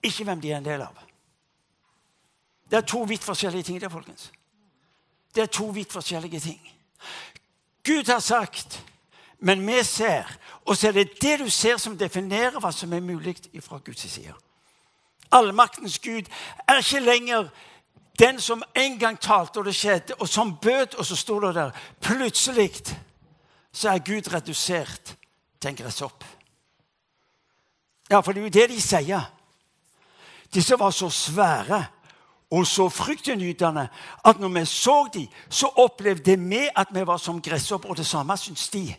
ikke 0.04 0.24
hvem 0.24 0.42
de 0.42 0.52
er 0.52 0.58
en 0.58 0.66
del 0.66 0.82
av. 0.82 1.07
Det 2.70 2.78
er 2.78 2.82
to 2.82 3.00
vidt 3.00 3.24
forskjellige 3.24 3.64
ting. 3.64 3.82
der, 3.82 3.90
folkens. 3.90 4.32
Det 5.36 5.42
er 5.42 5.46
to 5.46 5.66
vidt 5.66 5.92
forskjellige 5.92 6.40
ting. 6.40 6.74
Gud 7.84 8.12
har 8.12 8.20
sagt, 8.20 8.86
men 9.40 9.68
vi 9.68 9.84
ser. 9.84 10.24
Og 10.66 10.78
så 10.78 10.88
er 10.88 10.92
det 10.92 11.22
det 11.22 11.40
du 11.40 11.50
ser, 11.50 11.78
som 11.78 11.98
definerer 11.98 12.60
hva 12.60 12.72
som 12.72 12.94
er 12.94 13.00
mulig 13.00 13.38
fra 13.62 13.80
Guds 13.86 14.12
side. 14.12 14.34
Allmaktens 15.32 16.00
Gud 16.00 16.24
er 16.68 16.78
ikke 16.78 17.00
lenger 17.00 17.50
den 18.20 18.42
som 18.42 18.64
en 18.76 19.00
gang 19.00 19.20
talte, 19.20 19.60
og 19.60 19.66
det 19.66 19.76
skjedde, 19.76 20.16
og 20.20 20.28
som 20.30 20.58
bød, 20.58 20.96
og 20.98 21.06
så 21.06 21.16
sto 21.16 21.40
det 21.40 21.56
der. 21.56 21.72
Plutselig 22.02 22.72
så 23.72 23.90
er 23.90 24.00
Gud 24.00 24.34
redusert 24.34 25.16
til 25.62 25.70
en 25.70 25.76
gresshopp. 25.76 26.24
Ja, 28.10 28.20
for 28.20 28.32
det 28.32 28.42
er 28.42 28.44
jo 28.44 28.56
det 28.62 28.70
de 28.70 28.82
sier. 28.82 29.22
Disse 30.54 30.80
var 30.80 30.92
så 30.92 31.10
svære 31.10 31.86
og 32.52 32.68
så 32.68 32.90
fryktinngytende 32.90 33.88
at 34.26 34.40
når 34.40 34.48
vi 34.60 34.66
så 34.66 35.10
dem, 35.14 35.28
så 35.50 35.68
opplevde 35.68 36.40
vi 36.40 36.70
at 36.76 36.88
vi 36.92 37.08
var 37.08 37.18
som 37.18 37.42
gresshopper, 37.42 37.90
og 37.90 37.98
det 37.98 38.06
samme 38.06 38.38
syns 38.38 38.70
de. 38.70 38.96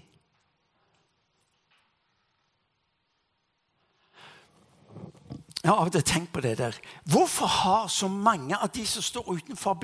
Jeg 5.62 5.72
har 5.72 5.80
av 5.80 5.86
og 5.86 5.92
til 5.92 6.02
tenkt 6.02 6.32
på 6.32 6.40
det 6.40 6.58
der. 6.58 6.76
Hvorfor 7.04 7.46
har 7.46 7.86
så 7.86 8.08
mange 8.08 8.56
av 8.56 8.68
de 8.68 8.86
som 8.86 9.02
står 9.02 9.28
utenfor 9.28 9.74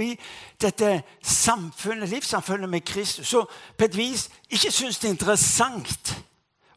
dette 0.60 1.02
samfunnet, 1.22 2.08
livssamfunnet 2.08 2.70
med 2.70 2.80
Kristus, 2.80 3.28
så 3.28 3.44
på 3.78 3.84
et 3.84 3.96
vis 3.96 4.30
ikke 4.50 4.70
syns 4.70 4.98
det 4.98 5.08
er 5.08 5.16
interessant 5.16 6.14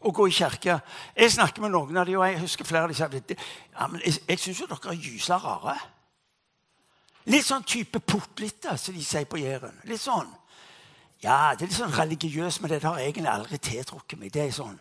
å 0.02 0.12
gå 0.12 0.28
i 0.28 0.32
kirke? 0.34 0.80
Jeg 1.16 1.32
snakker 1.32 1.62
med 1.62 1.72
noen 1.72 1.98
av 1.98 2.06
dem, 2.06 2.18
og 2.20 2.26
jeg 2.26 2.42
husker 2.42 2.66
flere 2.66 2.84
av 2.84 2.90
de 2.90 2.98
sier 2.98 3.38
ja, 3.38 3.88
men 3.88 4.02
jeg, 4.06 4.18
jeg 4.28 4.40
syns 4.40 4.62
jo 4.62 4.68
dere 4.68 4.92
er 4.92 5.06
gysla 5.06 5.38
rare. 5.38 5.78
Litt 7.28 7.44
sånn 7.44 7.66
type 7.68 8.00
portlitter, 8.00 8.78
som 8.80 8.96
de 8.96 9.04
sier 9.04 9.28
på 9.28 9.40
Jæren. 9.42 9.76
Litt 9.90 10.02
sånn. 10.02 10.30
Ja, 11.24 11.56
det 11.58 11.66
er 11.66 11.72
litt 11.72 11.80
sånn 11.80 11.96
religiøst, 11.96 12.62
men 12.62 12.72
det 12.72 12.84
har 12.86 13.00
egentlig 13.02 13.32
aldri 13.32 13.60
tiltrukket 13.60 14.20
meg. 14.22 14.32
Det 14.32 14.46
er 14.46 14.54
sånn. 14.56 14.78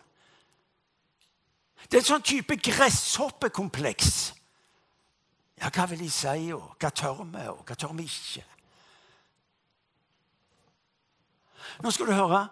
Det 1.87 1.97
er 1.97 2.03
en 2.03 2.11
sånn 2.11 2.25
type 2.25 2.55
gresshoppekompleks. 2.61 4.13
Ja, 5.57 5.71
hva 5.73 5.87
vil 5.89 6.03
de 6.05 6.11
si, 6.13 6.51
og 6.53 6.77
hva 6.77 6.91
tør 6.93 7.23
vi, 7.25 7.43
og 7.49 7.63
hva 7.65 7.75
tør 7.75 7.95
vi 7.97 8.05
ikke? 8.05 8.45
Nå 11.83 11.91
skal 11.91 12.09
du 12.09 12.15
høre. 12.15 12.45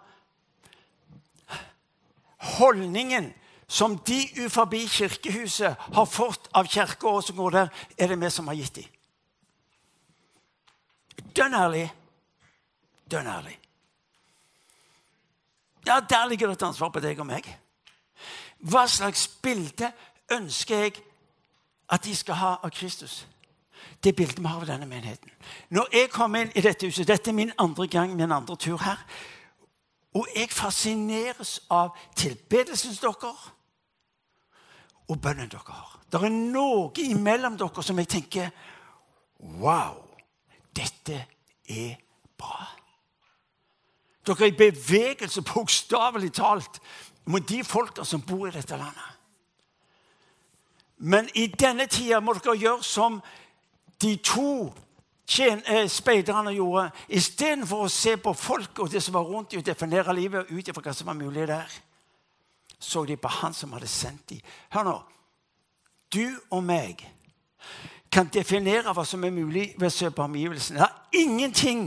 Holdningen 2.58 3.30
som 3.66 3.96
de 4.06 4.20
utenfor 4.36 4.70
kirkehuset 4.90 5.88
har 5.94 6.06
fått 6.06 6.50
av 6.54 6.68
kirka, 6.70 7.20
som 7.22 7.36
går 7.36 7.50
der, 7.50 7.72
er 7.98 8.12
det 8.12 8.20
vi 8.20 8.30
som 8.30 8.46
har 8.46 8.58
gitt 8.58 8.74
dem. 8.82 8.92
Dønn 11.36 11.54
ærlig. 11.54 11.86
Dønn 13.10 13.26
ærlig. 13.26 13.58
Ja, 15.86 16.00
der 16.00 16.26
ligger 16.26 16.46
det 16.46 16.56
et 16.56 16.66
ansvar 16.66 16.88
på 16.88 17.00
deg 17.00 17.20
og 17.20 17.26
meg. 17.26 17.46
Hva 18.58 18.86
slags 18.90 19.28
bilde 19.28 19.92
ønsker 20.32 20.76
jeg 20.76 20.96
at 21.92 22.04
de 22.04 22.16
skal 22.16 22.34
ha 22.34 22.54
av 22.62 22.70
Kristus? 22.70 23.26
Det 24.02 24.16
bildet 24.16 24.40
vi 24.40 24.46
har 24.46 24.60
av 24.60 24.66
denne 24.66 24.86
menigheten. 24.86 25.30
Når 25.70 25.88
jeg 25.92 26.10
kommer 26.10 26.42
inn 26.42 26.52
i 26.54 26.64
dette 26.64 26.86
huset 26.86 27.08
Dette 27.08 27.30
er 27.30 27.34
min 27.34 27.52
andre 27.58 27.86
gang, 27.86 28.16
min 28.16 28.32
andre 28.32 28.56
tur 28.56 28.78
her. 28.82 29.04
Og 30.14 30.26
jeg 30.36 30.50
fascineres 30.50 31.60
av 31.70 31.94
tilbedelsen 32.16 32.96
dere 33.02 33.34
og 35.08 35.20
bønnen 35.22 35.48
dere 35.48 35.76
har. 35.76 36.00
Det 36.10 36.22
er 36.22 36.32
noe 36.32 36.90
imellom 36.98 37.58
dere 37.58 37.82
som 37.82 37.98
jeg 37.98 38.08
tenker 38.08 38.50
Wow! 39.60 40.05
Dette 40.76 41.26
er 41.68 41.96
bra. 42.38 42.66
Dere 44.26 44.48
er 44.48 44.52
i 44.52 44.56
bevegelse, 44.58 45.42
bokstavelig 45.42 46.32
talt, 46.32 46.80
mot 47.26 47.48
de 47.48 47.64
folka 47.64 48.04
som 48.04 48.22
bor 48.22 48.48
i 48.48 48.54
dette 48.54 48.76
landet. 48.76 49.12
Men 50.98 51.28
i 51.34 51.46
denne 51.46 51.86
tida 51.86 52.20
må 52.20 52.34
dere 52.36 52.56
gjøre 52.56 52.84
som 52.86 53.20
de 54.02 54.16
to 54.24 54.72
eh, 55.38 55.88
speiderne 55.90 56.54
gjorde. 56.56 56.90
Istedenfor 57.08 57.86
å 57.86 57.92
se 57.92 58.16
på 58.16 58.32
folk 58.32 58.80
og 58.80 58.92
det 58.92 59.02
som 59.04 59.18
var 59.18 59.26
rundt 59.28 59.50
dem, 59.52 59.60
og 59.60 59.66
definere 59.66 60.14
livet 60.16 60.50
ut 60.50 60.68
ifra 60.68 60.82
hva 60.82 60.94
som 60.96 61.10
var 61.10 61.18
mulig 61.18 61.48
der, 61.48 61.76
så 62.78 63.04
de 63.04 63.16
på 63.16 63.28
han 63.40 63.54
som 63.54 63.72
hadde 63.72 63.88
sendt 63.88 64.30
dem. 64.30 64.40
Hør 64.72 64.88
nå. 64.88 64.96
Du 66.12 66.24
og 66.54 66.62
meg 66.64 67.02
kan 68.16 68.28
definere 68.32 68.94
hva 68.96 69.04
som 69.04 69.24
er 69.28 69.32
mulig 69.34 69.66
ved 69.76 69.90
å 69.90 69.92
se 69.92 70.08
på 70.10 70.24
omgivelsene. 70.24 70.80
Det 70.80 70.86
er 70.86 71.20
ingenting 71.20 71.82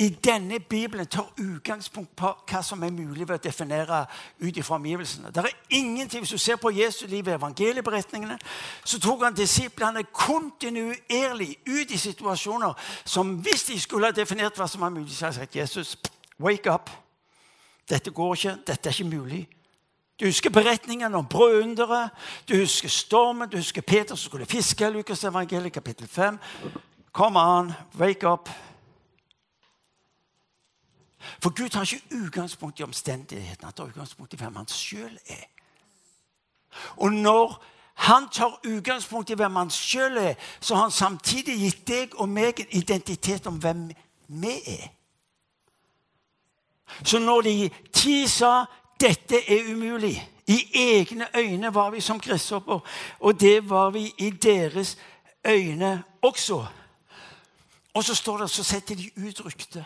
i 0.00 0.08
denne 0.24 0.56
Bibelen 0.60 1.06
tar 1.06 1.28
utgangspunkt 1.36 2.14
på 2.16 2.30
hva 2.48 2.62
som 2.64 2.80
er 2.86 2.94
mulig 2.96 3.26
ved 3.28 3.34
å 3.36 3.44
definere 3.44 3.98
ut 4.40 4.56
ifra 4.56 4.78
omgivelsene. 4.78 5.32
Det 5.34 5.44
er 5.44 5.76
ingenting, 5.76 6.20
Hvis 6.24 6.32
du 6.32 6.38
ser 6.38 6.56
på 6.56 6.70
Jesu 6.72 7.06
liv 7.06 7.28
i 7.28 7.34
evangelieberetningene, 7.36 8.38
så 8.84 9.00
tok 9.00 9.22
han 9.22 9.36
disiplene 9.36 10.02
kontinuerlig 10.12 11.58
ut 11.66 11.90
i 11.90 11.98
situasjoner 11.98 12.72
som 13.04 13.36
hvis 13.36 13.64
de 13.64 13.80
skulle 13.80 14.06
ha 14.06 14.16
definert 14.16 14.56
hva 14.56 14.68
som 14.68 14.82
er 14.82 14.96
mulig, 14.96 15.12
så 15.12 15.26
hadde 15.26 15.42
sagt 15.42 15.56
Jesus, 15.56 15.98
wake 16.38 16.72
up. 16.72 16.90
Dette 17.88 18.10
går 18.10 18.34
ikke. 18.34 18.56
Dette 18.66 18.88
er 18.88 18.92
ikke 18.92 19.16
mulig. 19.16 19.48
Du 20.20 20.24
husker 20.24 20.50
beretningen 20.50 21.14
om 21.14 21.26
brødunderet. 21.26 22.10
Du 22.48 22.56
husker 22.56 22.88
stormen. 22.88 23.48
Du 23.48 23.56
husker 23.56 23.82
Peter 23.82 24.14
som 24.14 24.30
skulle 24.30 24.46
fiske. 24.46 24.90
Lukas 24.90 25.24
evangeliet 25.24 25.72
kapittel 25.72 26.08
5. 26.08 26.38
Kom 27.12 27.36
an, 27.36 27.72
wake 27.98 28.28
up. 28.28 28.48
For 31.42 31.50
Gud 31.50 31.74
har 31.74 31.82
ikke 31.82 32.24
utgangspunkt 32.24 32.80
i 32.80 32.82
omstendighetene. 32.82 33.66
Han 33.66 33.72
tar 33.72 33.84
utgangspunkt 33.84 34.32
i 34.32 34.36
hvem 34.36 34.56
han 34.56 34.68
sjøl 34.68 35.18
er. 35.26 35.44
Og 36.96 37.12
når 37.12 37.64
han 37.94 38.28
tar 38.28 38.60
utgangspunkt 38.64 39.30
i 39.30 39.34
hvem 39.34 39.56
han 39.56 39.70
sjøl 39.70 40.16
er, 40.16 40.34
så 40.60 40.74
har 40.74 40.82
han 40.82 40.90
samtidig 40.90 41.58
gitt 41.58 41.86
deg 41.88 42.14
og 42.14 42.28
meg 42.28 42.60
en 42.60 42.72
identitet 42.76 43.46
om 43.46 43.56
hvem 43.56 43.88
vi 44.28 44.56
er. 44.66 44.88
Så 47.04 47.18
når 47.18 47.40
de 47.40 47.70
ti 47.92 48.26
sa 48.28 48.64
'dette 49.00 49.50
er 49.50 49.74
umulig' 49.74 50.28
I 50.46 50.68
egne 50.74 51.26
øyne 51.36 51.74
var 51.74 51.90
vi 51.90 52.00
som 52.00 52.20
gresshopper, 52.20 52.80
og 53.20 53.40
det 53.40 53.70
var 53.70 53.90
vi 53.90 54.14
i 54.18 54.30
deres 54.30 54.98
øyne 55.46 56.02
også. 56.22 56.66
Og 57.94 58.04
så 58.04 58.14
står 58.14 58.38
det, 58.38 58.50
så 58.50 58.64
setter 58.64 58.94
de 58.94 59.10
ut 59.28 59.44
ryktet. 59.44 59.84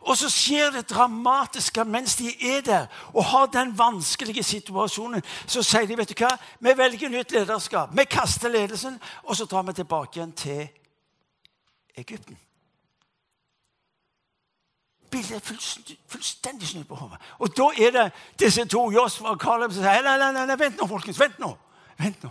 Og 0.00 0.16
så 0.16 0.28
skjer 0.28 0.70
det 0.70 0.90
dramatiske 0.90 1.84
mens 1.84 2.16
de 2.16 2.28
er 2.56 2.60
der 2.60 2.86
og 3.14 3.24
har 3.24 3.46
den 3.46 3.78
vanskelige 3.78 4.42
situasjonen. 4.42 5.22
Så 5.46 5.62
sier 5.62 5.88
de 5.88 5.96
vet 5.96 6.12
du 6.12 6.18
hva, 6.20 6.34
vi 6.60 6.74
velger 6.76 7.08
nytt 7.08 7.32
lederskap. 7.32 7.96
Vi 7.96 8.04
kaster 8.04 8.52
ledelsen, 8.52 9.00
og 9.22 9.36
så 9.36 9.44
drar 9.48 9.62
vi 9.64 9.72
tilbake 9.72 10.20
igjen 10.20 10.32
til 10.32 10.68
Egypten. 11.96 12.36
Bildet 15.14 15.36
er 15.36 15.42
fullstendig, 15.46 15.98
fullstendig 16.10 16.68
snudd 16.68 16.86
på 16.90 16.96
hodet. 16.98 17.20
Og 17.38 17.52
da 17.54 17.68
er 17.78 17.92
det 17.94 18.04
disse 18.40 18.64
to, 18.66 18.88
Josfa 18.90 19.30
og 19.30 19.38
Caleb, 19.42 19.70
som 19.70 19.84
sier 19.84 20.02
nei, 20.02 20.16
nei, 20.18 20.46
nei, 20.48 20.56
vent 20.58 20.80
nå, 20.80 20.88
folkens. 20.90 21.20
Vent 21.22 21.38
nå. 21.38 21.52
Vent 22.00 22.26
nå. 22.26 22.30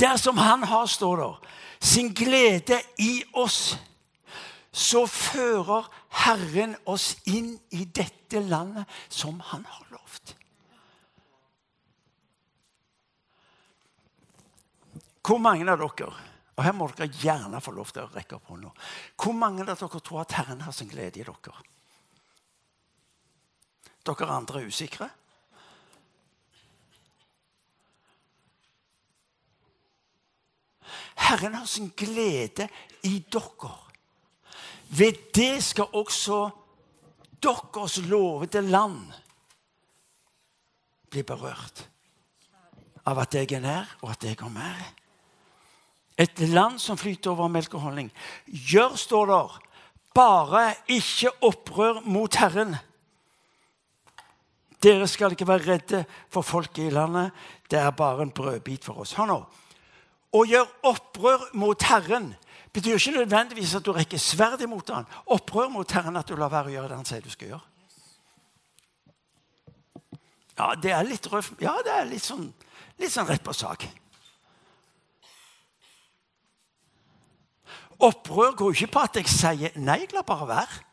Dersom 0.00 0.36
han 0.36 0.66
har, 0.68 0.84
står 0.86 1.22
der, 1.22 1.54
sin 1.80 2.12
glede 2.12 2.82
i 3.00 3.22
oss 3.32 3.78
så 4.78 5.06
fører 5.08 5.88
Herren 6.26 6.76
oss 6.84 7.14
inn 7.26 7.54
i 7.72 7.86
dette 7.88 8.42
landet 8.44 8.84
som 9.08 9.40
han 9.50 9.64
har 9.64 9.86
lovt. 9.94 10.34
Hvor 15.24 15.40
mange 15.40 15.64
av 15.68 15.80
dere 15.80 16.12
og 16.58 16.64
her 16.66 16.74
må 16.74 16.88
dere 16.90 17.06
gjerne 17.14 17.60
få 17.62 17.70
lov 17.70 17.92
til 17.94 18.02
å 18.02 18.10
rekke 18.10 18.34
opp 18.34 18.48
hånda. 18.50 18.72
Hvor 19.14 19.36
mange 19.38 19.62
av 19.62 19.78
dere 19.78 20.00
tror 20.02 20.24
at 20.24 20.34
Herren 20.34 20.64
har 20.66 20.74
sin 20.74 20.90
glede 20.90 21.20
i 21.20 21.26
dere? 21.26 21.60
Dere 24.08 24.30
andre 24.34 24.64
er 24.64 24.72
usikre? 24.72 25.06
Herren 31.28 31.54
har 31.60 31.70
sin 31.70 31.92
glede 31.94 32.66
i 33.06 33.20
dere. 33.22 33.74
Ved 34.98 35.30
det 35.36 35.62
skal 35.62 35.94
også 35.94 36.42
deres 37.38 38.00
lovede 38.02 38.66
land 38.66 39.12
bli 41.06 41.22
berørt 41.22 41.86
av 43.06 43.22
at 43.22 43.34
jeg 43.38 43.52
er 43.54 43.62
nær, 43.62 43.98
og 44.02 44.10
at 44.10 44.24
jeg 44.26 44.36
har 44.40 44.50
mer. 44.52 44.97
Et 46.18 46.40
land 46.50 46.80
som 46.82 46.98
flyter 46.98 47.30
over 47.30 47.50
melk 47.52 47.76
og 47.78 47.84
honning. 47.86 48.10
Gjør, 48.46 48.96
står 48.98 49.30
der, 49.30 49.58
bare 50.14 50.64
ikke 50.90 51.30
opprør 51.46 52.00
mot 52.10 52.34
Herren. 52.40 52.74
Dere 54.82 55.06
skal 55.10 55.34
ikke 55.34 55.46
være 55.46 55.66
redde 55.72 56.04
for 56.30 56.46
folket 56.46 56.88
i 56.88 56.94
landet. 56.94 57.30
Det 57.70 57.78
er 57.78 57.90
bare 57.90 58.22
en 58.22 58.34
brødbit 58.34 58.84
for 58.84 59.02
oss. 59.02 59.14
Hør 59.18 59.30
nå. 59.30 59.38
Å 60.34 60.44
gjøre 60.44 60.90
opprør 60.90 61.48
mot 61.56 61.82
Herren 61.88 62.32
betyr 62.74 62.98
ikke 62.98 63.16
nødvendigvis 63.16 63.74
at 63.78 63.86
du 63.86 63.92
rekker 63.96 64.20
sverd 64.20 64.60
imot 64.62 64.90
han. 64.92 65.06
Opprør 65.34 65.70
mot 65.72 65.92
Herren 65.92 66.18
at 66.20 66.28
du 66.28 66.36
lar 66.36 66.52
være 66.52 66.70
å 66.70 66.74
gjøre 66.76 66.92
det 66.92 66.98
han 66.98 67.08
sier 67.08 67.24
du 67.24 67.30
skal 67.32 67.54
gjøre. 67.54 67.64
Ja, 70.58 70.74
det 70.74 70.92
er 70.94 71.06
litt 71.06 71.26
røft. 71.30 71.58
Ja, 71.62 71.76
det 71.86 71.94
er 71.94 72.06
litt 72.10 72.26
sånn, 72.26 72.48
litt 72.98 73.14
sånn 73.14 73.28
rett 73.30 73.44
på 73.46 73.54
sak. 73.54 73.86
Opprør 77.98 78.54
går 78.56 78.76
ikke 78.76 78.92
på 78.94 79.00
at 79.02 79.16
jeg 79.18 79.30
sier 79.30 79.80
nei, 79.82 80.04
la 80.14 80.22
bare 80.26 80.46
være. 80.48 80.84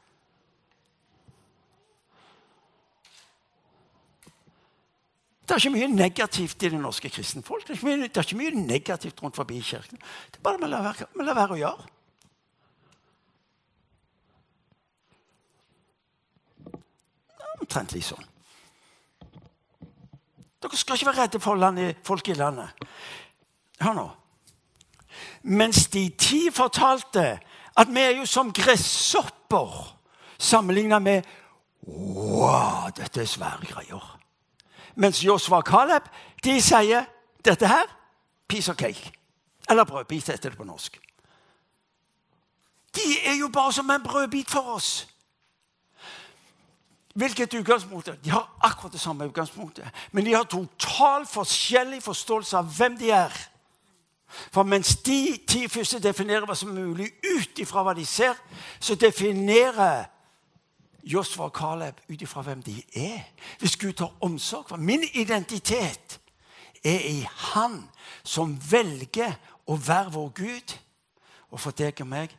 Det 5.45 5.53
er 5.53 5.61
ikke 5.61 5.75
mye 5.75 5.87
negativt 5.93 6.63
i 6.65 6.69
det 6.73 6.79
norske 6.81 7.09
kristenfolk. 7.13 7.67
Det 7.67 7.75
er 7.75 7.77
ikke 7.77 7.85
mye, 7.85 8.07
det 8.07 8.17
er 8.17 8.25
ikke 8.25 8.39
mye 8.39 8.63
negativt 8.65 9.21
rundt 9.21 9.37
forbi 9.37 9.59
kirken. 9.61 10.01
Det 10.31 10.39
er 10.39 10.47
bare 10.47 10.57
vi 10.57 10.71
lar 10.71 10.81
være, 10.87 11.05
lar 11.21 11.37
være 11.37 11.53
å 11.53 11.59
gjøre. 11.61 11.85
Omtrent 17.61 17.93
litt 17.93 18.09
sånn. 18.09 18.25
Dere 20.65 20.81
skal 20.81 20.97
ikke 20.97 21.11
være 21.11 21.21
redde 21.21 21.43
for 21.43 21.61
landet, 21.61 22.01
folk 22.03 22.25
i 22.33 22.39
landet. 22.39 22.87
Hør 23.85 23.93
nå. 23.93 24.07
Mens 25.45 25.87
de 25.93 26.09
ti 26.17 26.49
fortalte 26.51 27.39
at 27.77 27.87
vi 27.93 28.01
er 28.01 28.15
jo 28.17 28.25
som 28.25 28.53
gresshopper 28.53 29.97
sammenligna 30.37 30.99
med 30.99 31.21
Wow, 31.87 32.89
dette 32.97 33.21
er 33.21 33.25
svære 33.29 33.65
greier. 33.69 34.19
Mens 34.95 35.23
Josfa 35.23 35.55
og 35.55 35.67
Caleb 35.67 36.07
de 36.43 36.55
sier 36.61 37.05
dette 37.45 37.67
her 37.67 37.85
piece 38.47 38.71
of 38.71 38.77
cake. 38.77 39.11
Eller 39.69 39.83
brødbit, 39.83 40.27
heter 40.27 40.49
det 40.49 40.57
på 40.57 40.63
norsk. 40.63 40.99
De 42.95 43.01
er 43.25 43.35
jo 43.39 43.47
bare 43.53 43.73
som 43.73 43.89
en 43.89 44.03
brødbit 44.03 44.49
for 44.49 44.59
oss. 44.59 45.07
Hvilket 47.15 47.53
utgangspunkt? 47.53 48.09
De 48.25 48.29
har 48.29 48.57
akkurat 48.61 48.91
det 48.91 49.01
samme 49.01 49.25
utgangspunktet. 49.25 49.85
Men 50.11 50.25
de 50.25 50.33
har 50.33 50.43
totalt 50.43 51.29
forskjellig 51.29 52.03
forståelse 52.03 52.57
av 52.57 52.65
hvem 52.77 52.97
de 52.97 53.11
er. 53.11 53.31
For 54.27 54.63
mens 54.63 54.95
de 55.05 55.37
ti 55.47 55.67
første 55.71 55.99
definerer 56.03 56.47
hva 56.47 56.55
som 56.57 56.71
er 56.71 56.81
mulig 56.81 57.11
ut 57.23 57.59
ifra 57.61 57.83
hva 57.85 57.93
de 57.95 58.05
ser, 58.05 58.35
så 58.79 58.95
definerer 58.95 60.05
Josfa 61.05 61.45
og 61.45 61.53
Caleb 61.53 62.01
ut 62.09 62.21
ifra 62.21 62.41
hvem 62.41 62.63
de 62.65 62.79
er. 62.97 63.21
Hvis 63.59 63.77
Gud 63.77 63.93
tar 63.93 64.13
omsorg 64.25 64.69
for 64.69 64.81
Min 64.81 65.03
identitet 65.13 66.19
er 66.83 66.99
i 66.99 67.27
Han 67.53 67.83
som 68.23 68.57
velger 68.71 69.37
å 69.69 69.77
være 69.77 70.13
vår 70.17 70.31
Gud. 70.37 70.75
Og 71.53 71.61
for 71.61 71.77
deg 71.77 72.01
og 72.01 72.09
meg 72.09 72.33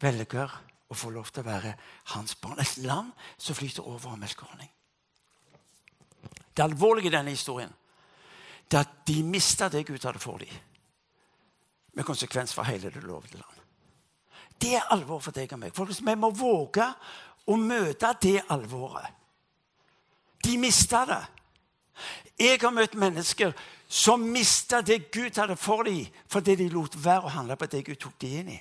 velger 0.00 0.54
å 0.92 0.96
få 0.96 1.10
lov 1.10 1.30
til 1.32 1.42
å 1.42 1.50
være 1.50 1.74
hans 2.14 2.34
barn. 2.38 2.60
Et 2.60 2.84
land 2.86 3.12
som 3.38 3.58
flyter 3.58 3.86
over 3.86 4.14
av 4.14 4.20
melkeordning. 4.22 4.70
Det 6.56 6.62
alvorlige 6.62 7.08
i 7.08 7.14
denne 7.16 7.34
historien 7.34 7.72
det 8.70 8.78
er 8.78 8.86
at 8.86 9.00
de 9.08 9.22
mista 9.26 9.68
det 9.68 9.84
Gud 9.84 10.04
hadde 10.06 10.20
for 10.22 10.40
dem. 10.40 10.52
Med 11.92 12.06
konsekvens 12.08 12.54
for 12.54 12.62
hele 12.62 12.90
det 12.90 13.02
lovede 13.02 13.40
land. 13.40 13.58
Det 14.62 14.76
er 14.78 14.92
alvor 14.94 15.18
for 15.20 15.34
deg 15.34 15.52
og 15.52 15.58
meg. 15.58 15.74
Folkens, 15.74 16.00
Vi 16.00 16.14
må 16.14 16.30
våge 16.30 16.86
å 17.46 17.56
møte 17.56 18.14
det 18.22 18.40
alvoret. 18.48 19.10
De 20.42 20.58
mista 20.58 21.04
det. 21.06 21.22
Jeg 22.38 22.58
har 22.62 22.72
møtt 22.74 22.94
mennesker 22.98 23.52
som 23.86 24.22
mista 24.24 24.80
det 24.80 25.10
Gud 25.12 25.36
hadde 25.36 25.56
for 25.56 25.84
dem 25.84 26.06
fordi 26.30 26.56
de 26.56 26.68
lot 26.72 26.96
være 26.96 27.28
å 27.28 27.34
handle 27.36 27.56
på 27.56 27.68
det 27.70 27.84
Gud 27.86 28.00
tok 28.00 28.18
dem 28.22 28.38
inn 28.40 28.52
i. 28.56 28.60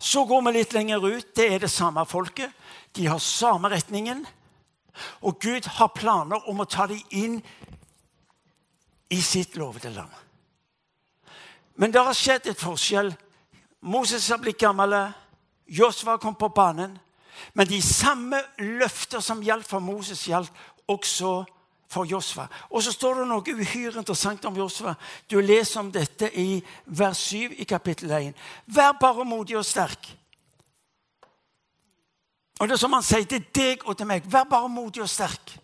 Så 0.00 0.24
går 0.24 0.42
vi 0.46 0.52
litt 0.52 0.72
lenger 0.72 1.04
ut. 1.04 1.34
Det 1.36 1.46
er 1.54 1.58
det 1.60 1.70
samme 1.70 2.06
folket. 2.08 2.52
De 2.96 3.06
har 3.06 3.18
samme 3.20 3.68
retningen. 3.68 4.24
Og 5.20 5.40
Gud 5.40 5.66
har 5.76 5.92
planer 5.92 6.48
om 6.48 6.62
å 6.62 6.68
ta 6.68 6.86
dem 6.88 7.02
inn 7.10 7.40
i 9.10 9.20
sitt 9.22 9.56
lovede 9.56 9.90
land. 9.90 10.10
Men 11.74 11.92
det 11.92 12.02
har 12.04 12.16
skjedd 12.16 12.50
et 12.50 12.60
forskjell. 12.60 13.12
Moses 13.80 14.28
har 14.28 14.40
blitt 14.42 14.60
gammel. 14.60 14.94
Josva 15.66 16.18
kom 16.18 16.34
på 16.34 16.50
banen. 16.54 16.98
Men 17.54 17.68
de 17.68 17.80
samme 17.82 18.42
løfter 18.58 19.22
som 19.24 19.42
gjaldt 19.42 19.68
for 19.68 19.80
Moses, 19.80 20.26
gjaldt 20.28 20.52
også 20.90 21.44
for 21.90 22.06
Josva. 22.06 22.46
Og 22.70 22.82
så 22.84 22.92
står 22.92 23.22
det 23.22 23.28
noe 23.30 23.54
uhyre 23.56 23.98
interessant 23.98 24.44
om 24.46 24.56
Josva. 24.56 24.94
Du 25.30 25.40
leser 25.40 25.80
om 25.80 25.90
dette 25.92 26.30
i 26.38 26.60
vers 26.86 27.24
7 27.32 27.56
i 27.58 27.66
kapittel 27.66 28.12
1. 28.14 28.44
Vær 28.66 28.98
bare 29.00 29.24
modig 29.24 29.56
og 29.58 29.66
sterk. 29.66 30.12
Og 32.60 32.68
det 32.68 32.76
er 32.76 32.82
som 32.82 32.92
han 32.92 33.06
sier 33.06 33.24
til 33.24 33.42
deg 33.56 33.86
og 33.88 33.96
til 33.96 34.06
meg. 34.06 34.26
Vær 34.28 34.44
bare 34.44 34.68
modig 34.68 35.02
og 35.02 35.10
sterk. 35.10 35.56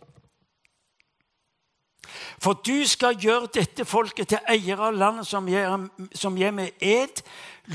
For 2.39 2.53
du 2.67 2.87
skal 2.87 3.19
gjøre 3.21 3.51
dette 3.55 3.85
folket 3.85 4.29
til 4.29 4.39
eiere 4.49 4.91
av 4.91 4.97
landet 4.97 5.27
som 5.27 5.49
gir, 5.49 5.89
som 6.15 6.35
med 6.35 6.71
ed 6.81 7.23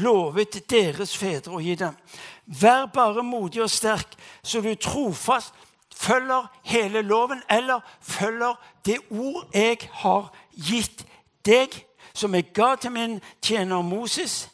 lovet 0.02 0.62
deres 0.70 1.18
fedre 1.18 1.58
å 1.58 1.62
gi 1.64 1.76
dem. 1.76 1.98
Vær 2.46 2.86
bare 2.94 3.24
modig 3.24 3.64
og 3.64 3.70
sterk, 3.70 4.16
så 4.44 4.62
du 4.62 4.74
trofast 4.76 5.54
følger 5.96 6.48
hele 6.64 7.02
loven, 7.02 7.42
eller 7.50 7.80
følger 8.02 8.56
det 8.86 8.98
ord 9.10 9.48
jeg 9.54 9.90
har 9.92 10.32
gitt 10.56 11.06
deg. 11.46 11.86
som 12.14 12.36
jeg 12.36 12.52
ga 12.54 12.76
til 12.76 12.92
min 12.92 13.22
tjener 13.42 13.82
Moses. 13.82 14.50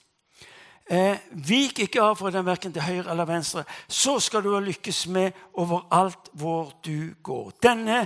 Eh, 0.89 1.17
vik 1.31 1.81
ikke 1.83 1.99
av 1.99 2.15
fra 2.15 2.31
den 2.31 2.45
verken 2.47 2.71
til 2.71 2.85
høyre 2.85 3.11
eller 3.11 3.27
venstre. 3.27 3.65
Så 3.87 4.19
skal 4.23 4.43
du 4.43 4.53
ha 4.53 4.61
lykkes 4.63 5.01
med 5.11 5.35
overalt 5.59 6.29
hvor 6.31 6.71
du 6.85 7.11
går. 7.23 7.51
Denne 7.63 8.05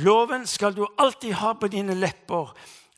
loven 0.00 0.46
skal 0.48 0.72
du 0.72 0.86
alltid 0.96 1.36
ha 1.42 1.52
på 1.52 1.68
dine 1.68 1.94
lepper. 1.94 2.54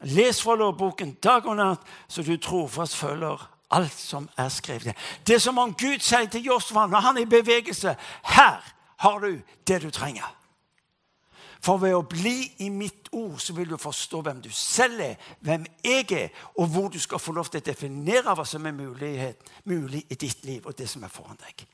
Les 0.07 0.39
fra 0.43 0.55
lovboken 0.55 1.17
dag 1.23 1.47
og 1.47 1.59
natt, 1.59 1.83
så 2.09 2.23
du 2.23 2.37
trofast 2.37 2.95
følger 2.97 3.43
alt 3.75 3.99
som 3.99 4.29
er 4.39 4.49
skrevet. 4.55 4.95
Det 5.27 5.35
er 5.35 5.43
som 5.43 5.59
om 5.59 5.75
Gud 5.75 5.99
sier 6.05 6.31
til 6.31 6.47
Josva 6.53 6.87
når 6.87 7.07
han 7.09 7.19
er 7.19 7.27
i 7.27 7.31
bevegelse 7.31 7.97
Her 8.37 8.63
har 9.03 9.19
du 9.19 9.41
det 9.67 9.83
du 9.83 9.91
trenger. 9.91 10.31
For 11.65 11.81
ved 11.81 11.95
å 11.97 12.03
bli 12.05 12.43
i 12.61 12.69
mitt 12.69 13.09
ord 13.17 13.39
så 13.41 13.55
vil 13.57 13.71
du 13.71 13.79
forstå 13.81 14.21
hvem 14.21 14.43
du 14.45 14.51
selv 14.53 15.01
er, 15.01 15.15
hvem 15.41 15.65
jeg 15.85 16.11
er, 16.13 16.35
og 16.61 16.69
hvor 16.75 16.91
du 16.93 16.99
skal 17.01 17.23
få 17.23 17.33
lov 17.33 17.49
til 17.49 17.63
å 17.63 17.65
definere 17.65 18.35
hva 18.37 18.45
som 18.45 18.67
er 18.69 18.77
mulighet, 18.77 19.41
mulig 19.65 20.03
i 20.11 20.19
ditt 20.21 20.45
liv, 20.45 20.67
og 20.67 20.77
det 20.77 20.89
som 20.91 21.07
er 21.07 21.13
foran 21.13 21.41
deg. 21.41 21.65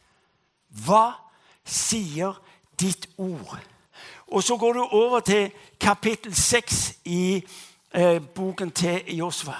Hva 0.84 1.08
sier 1.66 2.38
ditt 2.78 3.08
ord? 3.18 3.58
Og 4.30 4.44
så 4.46 4.56
går 4.56 4.78
du 4.78 4.84
over 4.84 5.24
til 5.26 5.50
kapittel 5.80 6.34
6 6.38 6.78
i 7.10 7.40
eh, 7.90 8.22
boken 8.22 8.70
til 8.70 9.10
Josva. 9.18 9.56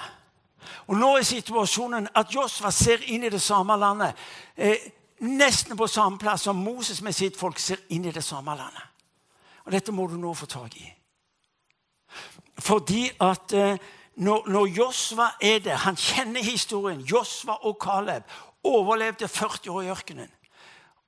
Og 0.87 0.95
nå 0.95 1.09
er 1.17 1.27
situasjonen 1.27 2.07
at 2.15 2.31
Josva 2.31 2.71
ser 2.71 3.03
inn 3.11 3.27
i 3.27 3.33
det 3.33 3.41
samme 3.43 3.75
landet. 3.75 4.15
Eh, 4.55 4.87
nesten 5.27 5.75
på 5.77 5.91
samme 5.91 6.17
plass 6.17 6.47
som 6.47 6.55
Moses 6.55 7.01
med 7.03 7.15
sitt 7.19 7.35
folk 7.39 7.59
ser 7.59 7.83
inn 7.91 8.07
i 8.07 8.15
det 8.15 8.23
samme 8.23 8.55
landet. 8.55 8.90
Og 9.65 9.71
dette 9.71 9.93
må 9.93 10.07
du 10.07 10.17
nå 10.17 10.33
få 10.33 10.45
tak 10.49 10.75
i. 10.77 10.87
Fordi 12.61 13.09
at 13.21 13.53
eh, 13.53 13.77
når, 14.15 14.49
når 14.49 14.65
Josva 14.67 15.31
er 15.41 15.59
der 15.59 15.75
Han 15.75 15.95
kjenner 15.95 16.43
historien. 16.43 17.01
Josva 17.01 17.53
og 17.61 17.77
Caleb 17.83 18.23
overlevde 18.63 19.27
40 19.27 19.71
år 19.71 19.81
i 19.81 19.89
ørkenen. 19.89 20.31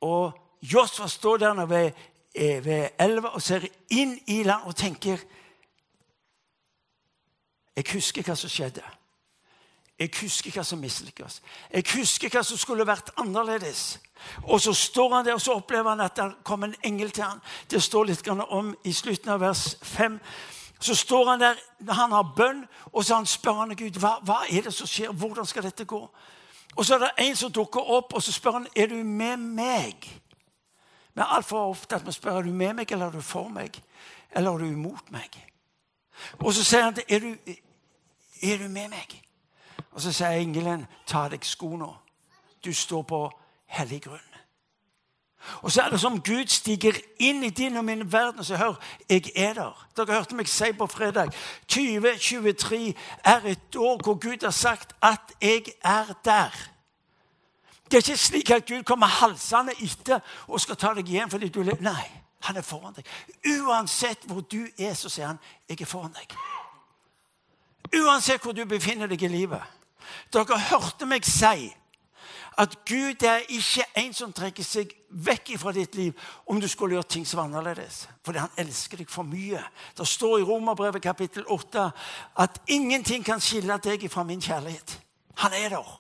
Og 0.02 0.40
Josva 0.62 1.08
står 1.08 1.38
der 1.38 1.66
ved, 1.66 1.92
eh, 2.36 2.66
ved 2.66 2.90
elva 3.00 3.28
og 3.28 3.42
ser 3.42 3.68
inn 3.90 4.20
i 4.28 4.44
land 4.44 4.64
og 4.66 4.76
tenker 4.76 5.18
Jeg 7.76 7.86
husker 7.94 8.22
hva 8.22 8.36
som 8.36 8.50
skjedde. 8.50 8.84
Jeg 10.04 10.12
husker 10.20 10.52
hva 10.52 10.64
som 10.68 10.82
mislykkes. 10.84 11.38
Jeg 11.72 11.86
husker 11.94 12.32
hva 12.34 12.42
som 12.44 12.58
skulle 12.60 12.84
vært 12.88 13.14
annerledes. 13.22 14.02
Og 14.44 14.60
så 14.62 14.74
står 14.76 15.14
han 15.16 15.26
der, 15.26 15.38
og 15.38 15.42
så 15.42 15.56
opplever 15.56 15.90
han 15.90 16.04
at 16.04 16.18
det 16.18 16.26
kom 16.44 16.64
en 16.64 16.76
engel 16.84 17.12
til 17.12 17.24
ham. 17.24 17.40
Det 17.72 17.80
står 17.84 18.10
litt 18.10 18.28
om 18.28 18.74
i 18.84 18.92
slutten 18.94 19.32
av 19.32 19.40
vers 19.40 19.78
5. 19.82 20.20
Så 20.84 20.96
står 20.96 21.30
han 21.30 21.40
der, 21.40 21.62
han 21.88 22.12
har 22.12 22.34
bønn, 22.36 22.66
og 22.92 23.06
så 23.06 23.16
han 23.16 23.26
spør 23.26 23.62
han 23.62 23.76
Gud 23.80 24.00
hva, 24.04 24.18
hva 24.28 24.42
er 24.52 24.68
det 24.68 24.74
som 24.76 24.88
skjer. 24.88 25.16
Hvordan 25.16 25.48
skal 25.48 25.64
dette 25.64 25.88
gå? 25.88 26.02
Og 26.76 26.86
så 26.86 26.98
er 26.98 27.06
det 27.06 27.12
en 27.24 27.40
som 27.40 27.52
dukker 27.52 27.96
opp, 27.96 28.14
og 28.14 28.24
så 28.24 28.36
spør 28.36 28.60
han 28.60 28.68
er 28.76 28.92
du 28.92 29.00
med 29.08 29.38
meg. 29.40 30.10
Vi 31.14 31.22
er 31.22 31.36
altfor 31.38 31.70
ofte 31.70 31.96
at 31.96 32.08
vi 32.08 32.12
spør 32.12 32.42
er 32.42 32.50
du 32.50 32.52
med 32.52 32.74
meg, 32.82 32.92
eller 32.92 33.08
er 33.08 33.16
du 33.16 33.24
for 33.24 33.48
meg, 33.48 33.80
eller 34.36 34.52
er 34.52 34.66
du 34.66 34.74
imot 34.74 35.12
meg. 35.16 35.40
Og 36.42 36.52
så 36.54 36.64
sier 36.68 36.90
han 36.90 37.00
er 37.08 37.24
du, 37.24 37.54
er 38.44 38.58
du 38.58 38.68
med 38.68 38.92
meg. 38.92 39.22
Og 39.94 40.02
så 40.02 40.14
sier 40.14 40.42
engelen 40.42 40.88
ta 41.08 41.28
deg 41.30 41.46
skoene. 41.46 41.90
Du 42.66 42.74
står 42.74 43.02
på 43.02 43.26
hellig 43.78 44.02
grunn. 44.02 44.30
Og 45.62 45.72
så 45.72 45.82
er 45.82 45.90
det 45.90 46.00
som 46.00 46.22
Gud 46.22 46.48
stiger 46.48 46.96
inn 47.20 47.44
i 47.44 47.50
din 47.50 47.78
og 47.78 47.86
min 47.86 48.12
verden 48.12 48.40
og 48.40 48.46
sier 48.46 48.58
hør, 48.58 48.78
jeg 49.10 49.32
er 49.36 49.54
der. 49.54 49.88
Dere 49.98 50.16
hørte 50.16 50.36
meg 50.36 50.48
si 50.48 50.72
på 50.78 50.88
fredag 50.88 51.34
2023 51.68 52.94
er 53.24 53.50
et 53.52 53.76
år 53.76 54.00
hvor 54.04 54.16
Gud 54.20 54.44
har 54.44 54.56
sagt 54.56 54.96
at 55.02 55.36
jeg 55.42 55.74
er 55.84 56.14
der. 56.26 56.56
Det 57.92 58.00
er 58.00 58.12
ikke 58.12 58.18
slik 58.18 58.50
at 58.50 58.68
Gud 58.68 58.84
kommer 58.84 59.08
halsende 59.08 59.76
etter 59.84 60.20
og 60.48 60.62
skal 60.62 60.80
ta 60.80 60.94
deg 60.96 61.10
igjen 61.10 61.30
fordi 61.30 61.50
du 61.50 61.62
lever. 61.62 61.84
Nei, 61.84 62.08
han 62.48 62.58
er 62.58 62.66
foran 62.66 62.96
deg. 62.96 63.08
Uansett 63.60 64.24
hvor 64.26 64.42
du 64.42 64.64
er, 64.78 64.94
så 64.94 65.10
sier 65.10 65.28
han 65.28 65.40
'jeg 65.70 65.82
er 65.82 65.86
foran 65.86 66.16
deg'. 66.16 66.38
Uansett 68.00 68.42
hvor 68.42 68.52
du 68.52 68.66
befinner 68.66 69.08
deg 69.08 69.22
i 69.24 69.28
livet. 69.28 69.62
Dere 70.34 70.60
hørte 70.70 71.08
meg 71.10 71.26
si 71.28 71.72
at 72.58 72.76
Gud 72.86 73.24
er 73.26 73.48
ikke 73.50 73.86
en 73.98 74.14
som 74.14 74.34
trekker 74.34 74.66
seg 74.66 74.92
vekk 75.10 75.56
fra 75.58 75.72
ditt 75.74 75.96
liv 75.98 76.14
om 76.46 76.60
du 76.62 76.68
skulle 76.70 76.98
gjøre 76.98 77.10
ting 77.16 77.26
som 77.26 77.40
var 77.40 77.50
annerledes. 77.50 78.04
Fordi 78.26 78.44
han 78.44 78.62
elsker 78.62 79.02
deg 79.02 79.10
for 79.10 79.26
mye. 79.26 79.62
Det 79.98 80.08
står 80.08 80.40
i 80.40 80.46
Romerbrevet 80.48 81.02
kapittel 81.02 81.48
8 81.50 81.88
at 82.46 82.62
ingenting 82.68 83.26
kan 83.26 83.42
skille 83.42 83.80
deg 83.82 84.06
fra 84.12 84.24
min 84.24 84.42
kjærlighet. 84.42 85.00
Han 85.42 85.54
er 85.58 85.70
der. 85.74 86.00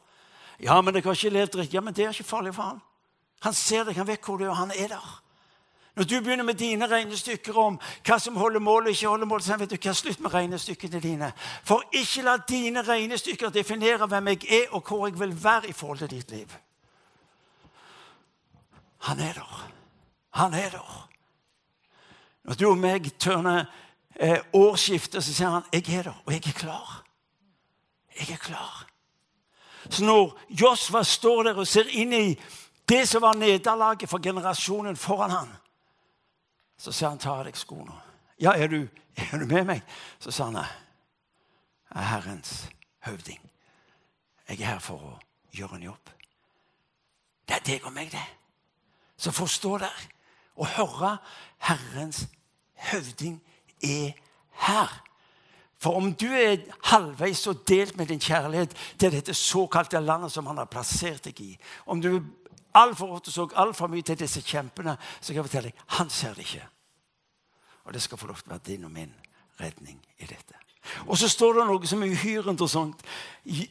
Ja, 0.61 0.81
men 0.81 0.95
jeg 0.95 1.03
har 1.03 1.17
ikke 1.17 1.33
levd 1.33 1.55
riktig. 1.55 1.75
Ja, 1.75 1.81
men 1.81 1.93
det 1.93 2.05
er 2.05 2.13
ikke 2.13 2.29
farlig 2.29 2.53
for 2.55 2.63
han. 2.63 2.81
Han 3.43 3.53
ser 3.53 3.83
deg, 3.83 3.97
han 3.97 4.07
vet 4.07 4.23
hvor 4.23 4.37
du 4.37 4.45
er, 4.45 4.53
han 4.53 4.71
er 4.71 4.93
der. 4.93 5.22
Når 5.95 6.03
du 6.03 6.21
begynner 6.21 6.43
med 6.43 6.53
dine 6.57 6.87
regnestykker 6.89 7.57
om 7.57 7.75
hva 8.05 8.17
som 8.19 8.35
holder 8.35 8.59
mål 8.59 8.87
og 8.87 8.95
ikke 8.95 9.07
holder 9.07 9.29
mål, 9.29 9.41
så 9.45 9.57
vet 9.61 9.69
du 9.69 9.77
hva, 9.77 9.93
slutt 9.93 10.23
med 10.25 10.33
regnestykkene 10.33 10.99
dine. 10.99 11.29
For 11.63 11.85
ikke 11.93 12.25
la 12.25 12.37
dine 12.49 12.81
regnestykker 12.81 13.53
definere 13.53 14.07
hvem 14.09 14.31
jeg 14.33 14.47
er, 14.49 14.65
og 14.71 14.81
hvor 14.87 15.05
jeg 15.07 15.19
vil 15.19 15.35
være 15.43 15.69
i 15.69 15.77
forhold 15.77 16.01
til 16.01 16.09
ditt 16.15 16.31
liv. 16.31 16.55
Han 19.05 19.19
er 19.19 19.33
der. 19.33 19.69
Han 20.33 20.53
er 20.53 20.69
der. 20.69 21.09
Når 22.43 22.53
du 22.53 22.69
og 22.71 22.77
meg 22.77 23.11
tørner 23.19 23.65
eh, 24.15 24.39
årsskiftet, 24.53 25.23
så 25.23 25.33
sier 25.33 25.49
han 25.49 25.69
jeg 25.73 25.85
er 25.93 26.09
der, 26.09 26.21
og 26.25 26.33
jeg 26.33 26.47
er 26.47 26.57
klar. 26.57 27.03
Jeg 28.19 28.33
er 28.33 28.41
klar. 28.41 28.87
Så 29.89 30.05
når 30.05 30.39
Josva 30.49 31.03
står 31.03 31.43
der 31.43 31.59
og 31.59 31.67
ser 31.67 31.85
inn 31.91 32.13
i 32.13 32.39
det 32.89 33.03
som 33.09 33.21
var 33.21 33.37
nederlaget 33.37 34.09
for 34.09 34.23
generasjonen 34.23 34.97
foran 34.97 35.31
ham, 35.31 35.53
så 36.83 36.91
sier 36.91 37.09
han, 37.09 37.17
'Ta 37.17 37.37
av 37.39 37.45
deg 37.47 37.55
skoene.' 37.55 38.01
'Ja, 38.39 38.51
er 38.51 38.67
du, 38.67 38.87
er 39.15 39.37
du 39.37 39.45
med 39.45 39.63
meg?' 39.65 39.83
Så 40.19 40.31
sa 40.31 40.43
han, 40.43 40.55
'Jeg 40.55 40.67
er 41.95 42.01
Herrens 42.01 42.69
høvding. 42.99 43.39
Jeg 44.49 44.61
er 44.61 44.65
her 44.65 44.79
for 44.79 44.97
å 44.97 45.19
gjøre 45.53 45.75
en 45.75 45.83
jobb.' 45.83 46.11
Det 47.47 47.55
er 47.55 47.63
deg 47.65 47.85
og 47.85 47.93
meg, 47.93 48.11
det. 48.11 48.25
Så 49.17 49.31
forstå 49.31 49.77
der 49.77 50.03
og 50.55 50.67
høre 50.67 51.17
Herrens 51.57 52.27
høvding 52.91 53.41
er 53.83 54.11
her. 54.51 55.03
For 55.77 55.95
om 55.95 56.13
du 56.13 56.27
er 56.27 56.57
halvveis 56.83 57.47
og 57.47 57.67
delt 57.67 57.97
med 57.97 58.07
din 58.07 58.19
kjærlighet 58.19 58.75
til 58.99 59.11
dette 59.11 59.33
såkalte 59.33 59.99
landet 59.99 60.31
som 60.31 60.45
han 60.45 60.57
har 60.57 60.65
plassert 60.65 61.25
deg 61.25 61.39
i 61.41 61.57
Om 61.85 62.01
du 62.01 62.23
altfor 62.73 63.15
ofte 63.15 63.31
så 63.31 63.47
altfor 63.55 63.87
mye 63.87 64.01
til 64.01 64.19
disse 64.19 64.41
kjempene, 64.41 64.97
så 65.21 65.33
kan 65.33 65.43
jeg 65.43 65.49
fortelle 65.49 65.71
deg 65.71 65.83
han 65.87 66.09
ser 66.09 66.33
det 66.33 66.47
ikke. 66.47 66.72
Og 67.83 67.93
det 67.93 68.01
skal 68.01 68.17
få 68.17 68.27
lov 68.27 68.41
til 68.41 68.51
å 68.51 68.55
være 68.55 68.67
din 68.67 68.85
og 68.87 68.91
min 68.91 69.13
redning 69.59 69.99
i 70.19 70.25
dette. 70.25 70.59
Og 71.07 71.17
så 71.17 71.29
står 71.31 71.53
det 71.59 71.65
noe 71.67 71.87
som 71.87 72.03
er 72.03 72.11
uhyre 72.11 72.51
interessant. 72.51 73.03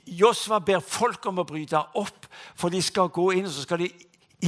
Josva 0.06 0.60
ber 0.64 0.80
folk 0.80 1.26
om 1.28 1.42
å 1.42 1.48
bryte 1.48 1.80
opp, 2.00 2.26
for 2.56 2.72
de 2.72 2.80
skal 2.82 3.12
gå 3.12 3.30
inn 3.36 3.48
og 3.48 3.52
så 3.52 3.66
skal 3.66 3.84
de 3.84 3.90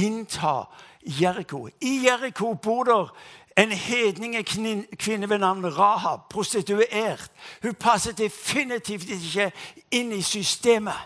innta 0.01 0.63
Jeriko. 1.05 1.67
I 1.81 1.99
Jeriko 2.07 2.55
bor 2.57 2.89
der 2.89 3.11
en 3.55 3.71
hedningekvinne 3.71 5.29
ved 5.29 5.37
navn 5.37 5.65
Rahab, 5.77 6.29
prostituert. 6.29 7.31
Hun 7.63 7.73
passer 7.73 8.11
definitivt 8.11 9.09
ikke 9.09 9.51
inn 9.91 10.11
i 10.11 10.21
systemet. 10.21 10.97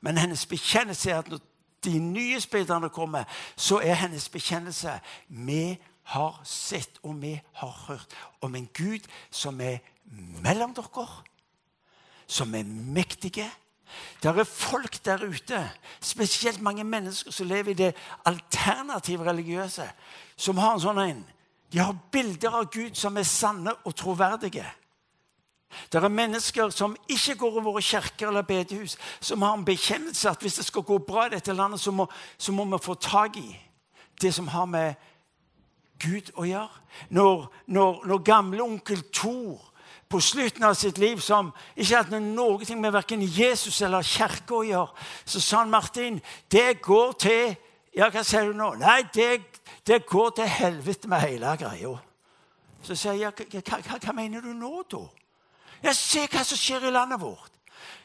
Men 0.00 0.18
hennes 0.18 0.46
bekjennelse 0.46 1.10
er 1.10 1.18
at 1.18 1.30
når 1.30 1.40
de 1.84 1.98
nye 1.98 2.40
speiderne 2.40 2.88
kommer, 2.88 3.24
så 3.56 3.80
er 3.82 3.94
hennes 3.94 4.28
bekjennelse 4.28 5.00
med 5.28 5.76
har 6.06 6.40
sett 6.46 7.00
og 7.02 7.18
vi 7.22 7.34
har 7.60 7.78
hørt 7.88 8.14
om 8.44 8.54
en 8.54 8.68
Gud 8.74 9.06
som 9.30 9.60
er 9.60 9.78
mellom 10.42 10.74
dere, 10.74 11.06
som 12.26 12.54
er 12.54 12.66
mektige. 12.66 13.48
Det 14.22 14.30
er 14.30 14.44
folk 14.44 14.98
der 15.04 15.22
ute, 15.22 15.60
spesielt 16.00 16.60
mange 16.60 16.84
mennesker 16.84 17.30
som 17.30 17.46
lever 17.46 17.70
i 17.70 17.78
det 17.78 17.94
alternative 18.24 19.26
religiøse, 19.26 19.86
som 20.36 20.58
har 20.58 20.74
en 20.74 20.82
sånn 20.82 21.02
en. 21.02 21.22
De 21.72 21.82
har 21.82 21.98
bilder 22.12 22.54
av 22.54 22.70
Gud 22.70 22.94
som 22.98 23.16
er 23.18 23.26
sanne 23.26 23.74
og 23.84 23.94
troverdige. 23.98 24.66
Det 25.92 25.98
er 25.98 26.08
mennesker 26.08 26.70
som 26.70 26.94
ikke 27.10 27.34
går 27.40 27.58
i 27.58 27.64
våre 27.66 27.82
kirker 27.82 28.30
eller 28.30 28.46
bedehus, 28.46 28.96
som 29.20 29.42
har 29.42 29.56
en 29.56 29.66
bekjennelse 29.66 30.30
at 30.30 30.42
hvis 30.42 30.60
det 30.60 30.66
skal 30.68 30.86
gå 30.86 30.98
bra 31.02 31.26
i 31.26 31.34
dette 31.34 31.52
landet, 31.52 31.80
så 31.80 31.90
må, 31.90 32.06
så 32.38 32.52
må 32.52 32.64
vi 32.64 32.82
få 32.82 32.94
tak 32.94 33.36
i 33.36 33.48
det 34.22 34.32
som 34.34 34.48
har 34.48 34.64
med 34.70 34.94
Gud 36.02 36.32
å 36.36 36.44
gjøre. 36.46 36.82
Når, 37.10 37.46
når, 37.66 38.02
når 38.06 38.22
gamle 38.24 38.62
onkel 38.64 39.02
Thor 39.12 39.72
på 40.08 40.20
slutten 40.22 40.64
av 40.64 40.74
sitt 40.78 40.98
liv, 41.02 41.20
som 41.20 41.50
ikke 41.74 41.96
hadde 41.96 42.20
noe 42.22 42.78
med 42.78 42.94
verken 42.94 43.22
Jesus 43.22 43.80
eller 43.82 44.06
kirke 44.06 44.54
å 44.54 44.64
gjøre, 44.66 45.06
så 45.24 45.42
sa 45.42 45.62
han 45.64 45.72
Martin 45.72 46.20
det 46.52 46.80
går 46.82 47.16
til 47.20 47.56
Ja, 47.96 48.10
hva 48.12 48.20
sier 48.28 48.50
du 48.50 48.52
nå? 48.52 48.74
Nei, 48.76 49.06
det, 49.14 49.40
det 49.88 50.02
går 50.04 50.34
til 50.36 50.50
helvete 50.52 51.08
med 51.08 51.22
hele 51.22 51.54
greia. 51.56 51.94
Så 52.84 52.92
sier 52.92 53.16
jeg 53.16 53.32
hva, 53.32 53.78
hva, 53.80 53.96
hva 54.02 54.12
mener 54.12 54.44
du 54.44 54.50
nå, 54.52 54.82
da? 54.92 55.00
Ja, 55.80 55.94
Se 55.96 56.26
hva 56.28 56.42
som 56.44 56.60
skjer 56.60 56.84
i 56.84 56.92
landet 56.92 57.22
vårt. 57.22 57.54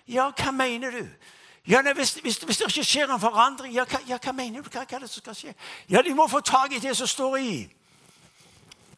Ja, 0.08 0.30
hva 0.32 0.54
mener 0.56 0.96
du? 0.96 1.04
Ja, 1.68 1.82
nei, 1.84 1.92
hvis, 1.94 2.14
hvis, 2.24 2.40
hvis, 2.40 2.58
det 2.58 2.70
ikke 2.72 2.88
skjer 2.88 3.12
en 3.12 3.20
forandring, 3.20 3.76
ja, 3.76 3.84
hva, 3.84 4.00
ja, 4.08 4.18
hva 4.18 4.32
mener 4.34 4.64
du? 4.64 4.70
Hva, 4.72 4.86
hva, 4.88 4.96
er 4.96 5.04
det 5.04 5.12
som 5.12 5.22
skal 5.22 5.38
skje? 5.38 5.54
Ja, 5.92 6.02
de 6.02 6.16
må 6.16 6.26
få 6.32 6.40
tak 6.40 6.72
i 6.72 6.80
det 6.80 6.96
som 6.98 7.08
står 7.08 7.38
i 7.38 7.52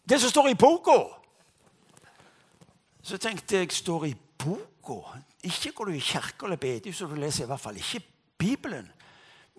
Det 0.09 0.21
som 0.21 0.29
står 0.29 0.47
i 0.47 0.55
boka. 0.55 0.97
Så 3.03 3.17
tenkte 3.17 3.57
jeg 3.57 3.71
står 3.71 4.05
i 4.05 4.15
boka. 4.37 5.19
Ikke 5.43 5.71
går 5.71 5.85
du 5.85 5.91
i 5.91 5.99
kirke 5.99 6.45
eller 6.45 6.57
bedehus 6.57 7.01
og 7.01 7.09
du 7.09 7.15
leser 7.15 7.43
i 7.43 7.47
hvert 7.47 7.59
fall 7.59 7.77
ikke 7.77 8.03
Bibelen. 8.37 8.91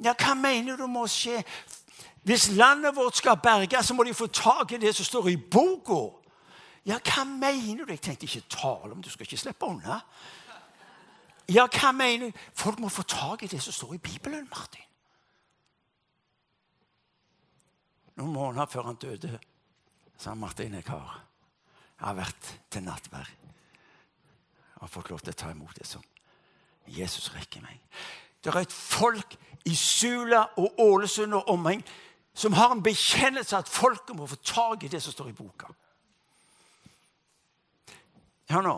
Ja, 0.05 0.13
hva 0.13 0.35
mener 0.35 0.77
du 0.77 0.87
må 0.87 1.07
skje? 1.07 1.43
Hvis 2.25 2.51
landet 2.57 2.97
vårt 2.97 3.17
skal 3.17 3.37
berges, 3.37 3.87
så 3.87 3.95
må 3.95 4.05
de 4.05 4.15
få 4.15 4.27
tak 4.27 4.73
i 4.73 4.81
det 4.81 4.95
som 4.97 5.05
står 5.05 5.29
i 5.29 5.37
boka. 5.37 6.01
Ja, 6.87 6.99
hva 6.99 7.25
mener 7.25 7.85
du? 7.85 7.93
Jeg 7.93 8.01
tenkte 8.01 8.27
ikke 8.27 8.49
tale 8.49 8.93
om 8.93 9.03
Du 9.03 9.11
skal 9.11 9.25
ikke 9.25 9.41
slippe 9.41 9.67
unna. 9.67 10.01
Ja, 11.49 11.67
hva 11.69 11.93
mener 11.93 12.31
du? 12.31 12.39
Folk 12.53 12.79
må 12.81 12.89
få 12.89 13.03
tak 13.03 13.43
i 13.43 13.47
det 13.47 13.63
som 13.63 13.73
står 13.73 13.95
i 13.95 13.99
Bibelen, 13.99 14.49
Martin. 14.51 14.85
Noen 18.17 18.33
måneder 18.33 18.67
før 18.67 18.83
han 18.83 18.97
døde, 18.97 19.39
sa 20.25 20.35
Martin 20.35 20.75
jeg 20.79 20.87
har, 20.89 21.21
jeg 21.99 22.07
har 22.07 22.17
vært 22.17 22.51
til 22.73 22.85
nattverd 22.87 23.33
og 24.81 24.91
fått 24.91 25.11
lov 25.13 25.23
til 25.25 25.33
å 25.33 25.41
ta 25.41 25.51
imot 25.53 25.77
det 25.79 25.87
som 25.89 26.03
Jesus 26.93 27.31
rekker 27.33 27.63
meg. 27.65 27.79
Det 28.45 28.53
er 28.53 28.59
et 28.61 28.73
folk 28.75 29.37
i 29.65 29.73
Sula 29.77 30.43
og 30.61 30.81
Ålesund 30.85 31.37
og 31.39 31.49
omheng 31.55 31.81
som 32.37 32.57
har 32.59 32.75
en 32.75 32.83
bekjennelse 32.85 33.57
at 33.57 33.71
folket 33.71 34.17
må 34.17 34.27
få 34.29 34.37
tak 34.45 34.85
i 34.85 34.91
det 34.93 35.01
som 35.01 35.15
står 35.15 35.31
i 35.31 35.37
boka. 35.39 35.71
Hør 38.51 38.67
nå. 38.67 38.75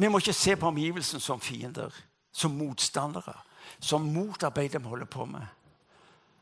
Vi 0.00 0.08
må 0.08 0.18
ikke 0.18 0.34
se 0.34 0.56
på 0.56 0.70
omgivelsene 0.70 1.20
som 1.22 1.42
fiender, 1.42 1.92
som 2.32 2.56
motstandere, 2.56 3.34
som 3.78 4.08
motarbeider 4.14 4.82
vi 4.82 4.90
holder 4.90 5.10
på 5.10 5.26
med. 5.28 5.44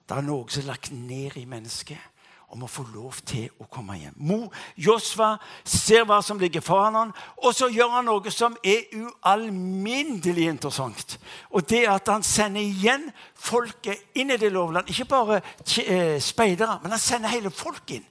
Det 0.07 0.17
er 0.17 0.25
noe 0.25 0.47
som 0.49 0.63
er 0.63 0.71
lagt 0.71 0.93
ned 0.95 1.37
i 1.41 1.49
mennesket 1.49 2.12
om 2.53 2.67
å 2.67 2.71
få 2.71 2.85
lov 2.93 3.23
til 3.27 3.49
å 3.63 3.67
komme 3.73 3.97
hjem. 3.97 4.15
Mo, 4.29 4.39
Josva 4.77 5.35
ser 5.65 6.05
hva 6.09 6.21
som 6.25 6.41
ligger 6.41 6.65
foran 6.65 6.99
ham, 6.99 7.13
og 7.41 7.57
så 7.57 7.71
gjør 7.73 7.97
han 7.97 8.09
noe 8.11 8.33
som 8.35 8.57
er 8.61 8.93
ualminnelig 8.93 10.49
interessant. 10.51 11.17
Og 11.51 11.65
det 11.69 11.87
er 11.87 11.95
at 11.95 12.13
han 12.13 12.25
sender 12.27 12.61
igjen 12.61 13.09
folket 13.35 14.19
inn 14.21 14.35
i 14.35 14.41
det 14.41 14.53
lovland. 14.53 14.91
Ikke 14.93 15.09
bare 15.09 15.41
eh, 15.41 16.21
speidere, 16.21 16.79
men 16.83 16.95
han 16.95 17.03
sender 17.03 17.33
hele 17.33 17.51
folket 17.51 17.99
inn. 17.99 18.09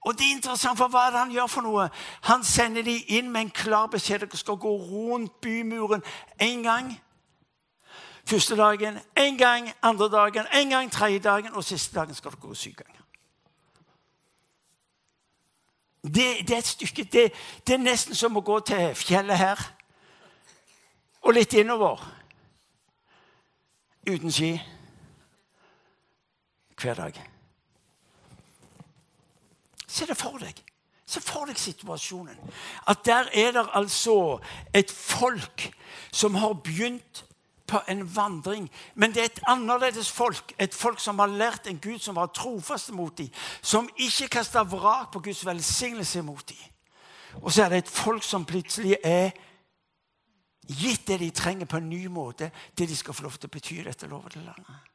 Og 0.00 0.16
det 0.16 0.24
er 0.24 0.36
interessant, 0.38 0.78
for 0.78 0.88
hva 0.88 1.08
er 1.08 1.12
det 1.12 1.20
han 1.20 1.34
gjør 1.34 1.50
for 1.52 1.66
noe? 1.66 1.90
Han 2.30 2.44
sender 2.46 2.86
de 2.86 2.94
inn 3.18 3.28
med 3.28 3.40
en 3.42 3.52
klar 3.52 3.90
beskjed. 3.92 4.22
Dere 4.22 4.38
skal 4.40 4.56
gå 4.56 4.70
rundt 4.86 5.34
bymuren 5.44 6.00
én 6.40 6.62
gang. 6.64 6.94
Første 8.24 8.56
dagen, 8.56 8.98
én 9.18 9.36
gang, 9.36 9.68
andre 9.82 10.08
dagen, 10.08 10.46
én 10.54 10.70
gang, 10.70 10.92
tredje 10.92 11.18
dagen, 11.18 11.54
og 11.54 11.64
siste 11.64 11.94
dagen 11.98 12.14
skal 12.14 12.30
dere 12.30 12.40
gå 12.40 12.54
syv 12.54 12.78
ganger. 12.78 12.99
Det, 16.02 16.48
det, 16.48 16.50
er 16.50 16.58
et 16.58 16.66
stykke 16.66 17.04
det, 17.04 17.32
det, 17.66 17.74
er 17.74 17.82
nesten 17.82 18.14
som 18.16 18.36
å 18.36 18.44
gå 18.44 18.56
til 18.64 18.94
fjellet 18.96 19.36
her 19.36 19.60
og 21.20 21.34
litt 21.36 21.52
innover. 21.52 22.00
Uten 24.08 24.32
ski. 24.32 24.54
Hver 26.80 26.96
dag. 26.96 27.20
Se 29.86 30.06
det 30.08 30.16
for 30.16 30.40
deg. 30.40 30.62
Se 31.04 31.20
for 31.20 31.50
deg 31.50 31.58
situasjonen. 31.60 32.38
At 32.88 33.04
der 33.04 33.28
er 33.34 33.52
det 33.52 33.66
altså 33.74 34.38
et 34.72 34.90
folk 34.90 35.68
som 36.12 36.34
har 36.34 36.54
begynt 36.64 37.24
på 37.70 37.80
en 37.88 38.02
vandring. 38.16 38.66
Men 38.94 39.14
det 39.14 39.22
er 39.22 39.30
et 39.30 39.42
annerledes 39.48 40.10
folk. 40.12 40.54
Et 40.58 40.74
folk 40.74 41.00
som 41.00 41.18
har 41.22 41.30
lært 41.30 41.70
en 41.70 41.78
Gud 41.78 41.98
som 41.98 42.18
var 42.18 42.32
trofast 42.34 42.92
mot 42.92 43.18
dem. 43.18 43.30
Som 43.62 43.88
ikke 43.96 44.28
kasta 44.28 44.64
vrak 44.66 45.12
på 45.12 45.22
Guds 45.30 45.46
velsignelse 45.46 46.22
mot 46.22 46.48
dem. 46.48 46.66
Og 47.42 47.52
så 47.52 47.64
er 47.64 47.68
det 47.68 47.84
et 47.84 47.94
folk 47.94 48.26
som 48.26 48.44
plutselig 48.44 48.96
er 49.04 49.30
gitt 50.66 51.06
det 51.06 51.20
de 51.20 51.30
trenger 51.30 51.66
på 51.66 51.78
en 51.78 51.90
ny 51.90 52.06
måte, 52.06 52.50
det 52.78 52.88
de 52.88 52.96
skal 52.96 53.14
få 53.14 53.26
lov 53.26 53.38
til 53.38 53.50
å 53.50 53.54
bety 53.54 53.82
dette 53.86 54.10
lovede 54.10 54.42
landet 54.44 54.90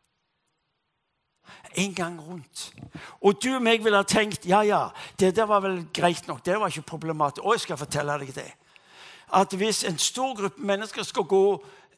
en 1.76 1.94
gang 1.94 2.22
rundt. 2.28 2.74
Og 3.22 3.44
du 3.44 3.56
og 3.56 3.64
meg 3.64 3.84
ville 3.84 4.00
ha 4.00 4.08
tenkt 4.08 4.48
ja, 4.48 4.62
ja, 4.66 4.88
det 5.20 5.36
der 5.36 5.48
var 5.50 5.64
vel 5.66 5.84
greit 5.94 6.28
nok. 6.28 6.46
Det 6.46 6.60
var 6.60 6.72
ikke 6.72 6.96
problematisk. 6.96 7.44
Og 7.46 7.56
jeg 7.56 7.66
skal 7.66 7.78
fortelle 7.78 8.20
deg 8.22 8.36
det. 8.36 8.52
At 9.36 9.54
hvis 9.58 9.84
en 9.84 9.98
stor 9.98 10.36
gruppe 10.38 10.62
mennesker 10.62 11.04
skal 11.04 11.24
gå 11.24 11.46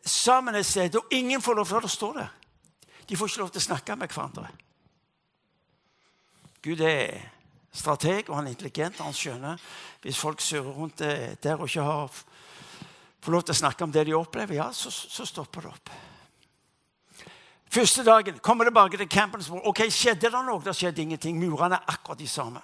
sammen 0.07 0.55
et 0.55 0.65
sted, 0.65 0.95
og 0.95 1.11
ingen 1.11 1.41
får 1.41 1.57
lov 1.57 1.69
til 1.71 1.87
å 1.87 1.91
stå 1.91 2.13
der 2.17 2.33
De 3.07 3.15
får 3.15 3.29
ikke 3.29 3.39
lov 3.39 3.51
til 3.51 3.61
å 3.61 3.67
snakke 3.67 3.95
med 3.95 4.11
hverandre. 4.11 4.49
Gud 6.61 6.81
er 6.83 7.21
strateg, 7.71 8.29
og 8.29 8.35
han 8.35 8.47
er 8.47 8.55
intelligent, 8.55 8.99
han 8.99 9.15
skjønner 9.15 9.61
hvis 10.01 10.19
folk 10.19 10.41
surrer 10.41 10.75
rundt 10.75 10.99
der 11.43 11.55
og 11.55 11.69
ikke 11.69 11.85
har, 11.87 12.19
får 13.21 13.31
lov 13.31 13.45
til 13.47 13.55
å 13.55 13.61
snakke 13.61 13.83
om 13.83 13.91
det 13.95 14.05
de 14.09 14.15
opplever, 14.17 14.57
ja, 14.59 14.71
så, 14.73 14.91
så 14.91 15.25
stopper 15.25 15.67
det 15.67 15.71
opp. 15.71 15.93
Første 17.69 18.03
dagen 18.03 18.39
kommer 18.39 18.63
tilbake 18.63 18.97
til 18.97 19.09
campen 19.09 19.43
ok, 19.63 19.85
skjedde 19.91 20.31
det 20.31 20.43
noe. 20.45 20.63
Det 20.63 20.75
skjedde 20.75 21.01
ingenting. 21.01 21.39
Murene 21.39 21.75
er 21.75 21.93
akkurat 21.93 22.19
de 22.19 22.27
samme. 22.27 22.61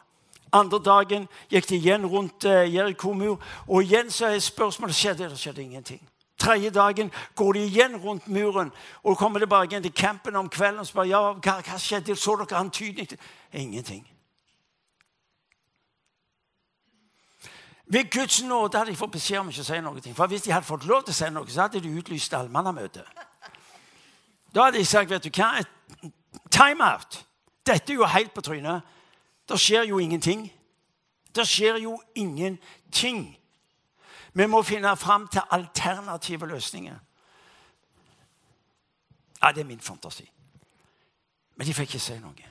Andre 0.54 0.80
dagen 0.80 1.28
gikk 1.50 1.68
de 1.70 1.76
igjen 1.76 2.06
rundt 2.08 2.46
uh, 2.46 2.64
Jeriko-mur, 2.70 3.42
og 3.68 3.84
igjen 3.84 4.12
så 4.14 4.30
er 4.30 4.40
spørsmålet 4.40 4.96
skjedde 4.96 5.30
det 5.32 5.40
skjedde 5.42 5.64
ingenting. 5.64 6.02
Tredje 6.44 6.70
dagen 6.76 7.12
går 7.36 7.54
de 7.54 7.66
igjen 7.66 7.96
rundt 8.04 8.28
muren 8.28 8.72
og 9.04 9.18
kommer 9.18 9.40
tilbake 9.40 9.72
igjen 9.72 9.84
til 9.84 9.94
campen 9.96 10.36
om 10.36 10.50
kvelden 10.50 10.84
og 10.84 10.88
spør 10.88 11.08
ja, 11.08 11.22
hva, 11.34 11.60
hva 11.64 11.78
skjedde. 11.80 12.16
Så 12.20 12.36
dere 12.42 12.60
antydning 12.60 13.08
til 13.08 13.18
Ingenting. 13.54 14.04
Ved 17.86 18.12
Guds 18.12 18.44
nåde 18.44 18.78
hadde 18.78 18.92
de 18.92 18.98
fått 18.98 19.12
beskjed 19.12 19.40
om 19.40 19.50
ikke 19.52 19.62
å 19.62 19.68
si 19.68 19.80
noe. 19.84 20.02
For 20.18 20.28
Hvis 20.32 20.48
de 20.48 20.52
hadde 20.52 20.66
fått 20.66 20.88
lov 20.90 21.04
til 21.04 21.14
å 21.14 21.18
si 21.18 21.30
noe, 21.30 21.50
så 21.52 21.66
hadde 21.66 21.82
de 21.84 21.92
utlyst 22.00 22.34
allmannamøte. 22.34 23.04
Da 24.56 24.66
hadde 24.66 24.80
de 24.80 24.86
sagt 24.86 25.12
vet 25.12 25.24
du 25.24 25.30
hva, 25.30 25.62
time 26.50 26.84
out. 26.84 27.20
Dette 27.66 27.94
er 27.94 28.02
jo 28.02 28.10
helt 28.10 28.34
på 28.34 28.42
trynet. 28.42 28.82
Det 29.50 29.60
skjer 29.60 29.88
jo 29.92 30.00
ingenting. 30.00 30.48
Det 31.36 31.46
skjer 31.48 31.80
jo 31.84 32.00
ingenting. 32.16 33.28
Vi 34.34 34.46
må 34.46 34.62
finne 34.62 34.96
fram 34.98 35.28
til 35.28 35.42
alternative 35.52 36.48
løsninger. 36.48 36.96
Ja, 39.44 39.52
det 39.52 39.62
er 39.62 39.68
min 39.68 39.80
fantasi. 39.80 40.30
Men 41.56 41.68
de 41.68 41.74
fikk 41.74 41.94
ikke 41.94 42.02
si 42.02 42.18
noe. 42.18 42.50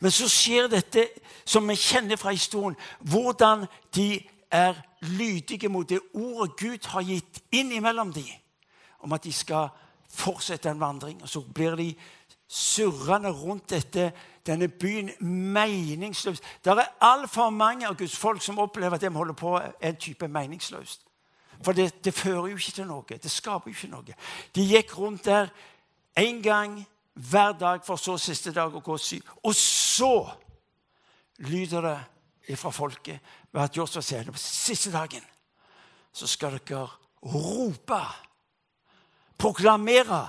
Men 0.00 0.10
så 0.14 0.28
skjer 0.30 0.68
dette 0.70 1.08
som 1.46 1.66
vi 1.68 1.76
kjenner 1.78 2.16
fra 2.16 2.32
historien, 2.34 2.76
hvordan 3.00 3.66
de 3.94 4.22
er 4.50 4.78
lydige 5.00 5.68
mot 5.68 5.88
det 5.88 6.00
ordet 6.14 6.56
Gud 6.56 6.86
har 6.86 7.02
gitt 7.02 7.42
inn 7.52 7.72
imellom 7.72 8.12
dem, 8.14 8.30
om 8.98 9.12
at 9.12 9.24
de 9.24 9.32
skal 9.32 9.68
fortsette 10.08 10.70
en 10.70 10.80
vandring. 10.80 11.22
Og 11.22 11.28
så 11.28 11.42
blir 11.54 11.76
de 11.76 11.90
surrende 12.48 13.30
rundt 13.30 13.70
dette, 13.70 14.12
denne 14.46 14.68
byen 14.68 15.10
meningsløst. 15.52 16.44
Det 16.64 16.72
er 16.72 16.92
altfor 17.00 17.50
mange 17.50 17.88
av 17.88 17.96
Guds 17.96 18.16
folk 18.16 18.42
som 18.42 18.58
opplever 18.58 18.94
at 18.94 19.00
de 19.00 19.10
holder 19.10 19.34
på 19.34 19.56
en 19.80 19.96
type 19.96 20.28
meningsløst. 20.28 21.00
For 21.64 21.72
det, 21.72 22.04
det, 22.04 22.14
fører 22.14 22.50
jo 22.50 22.56
ikke 22.56 22.72
til 22.76 22.86
noe. 22.86 23.18
Det 23.22 23.30
skaper 23.30 23.70
jo 23.70 23.76
ikke 23.76 23.92
noe. 23.92 24.16
De 24.54 24.66
gikk 24.68 24.98
rundt 24.98 25.24
der 25.24 25.48
én 26.20 26.42
gang 26.42 26.82
hver 27.14 27.52
dag, 27.52 27.84
for 27.86 27.96
så 27.96 28.18
siste 28.18 28.52
dag 28.52 28.74
å 28.74 28.82
gå 28.82 28.96
syk. 28.98 29.28
Og 29.46 29.54
så 29.54 30.26
lyder 31.46 31.86
det 31.86 32.58
fra 32.58 32.70
folket 32.74 33.22
ved 33.52 33.62
at 33.62 33.76
Josfa 33.76 34.02
sier 34.02 34.28
på 34.28 34.38
siste 34.38 34.92
dagen 34.92 35.22
så 36.14 36.26
skal 36.30 36.58
dere 36.58 36.84
rope 37.32 38.00
proklamere 39.40 40.20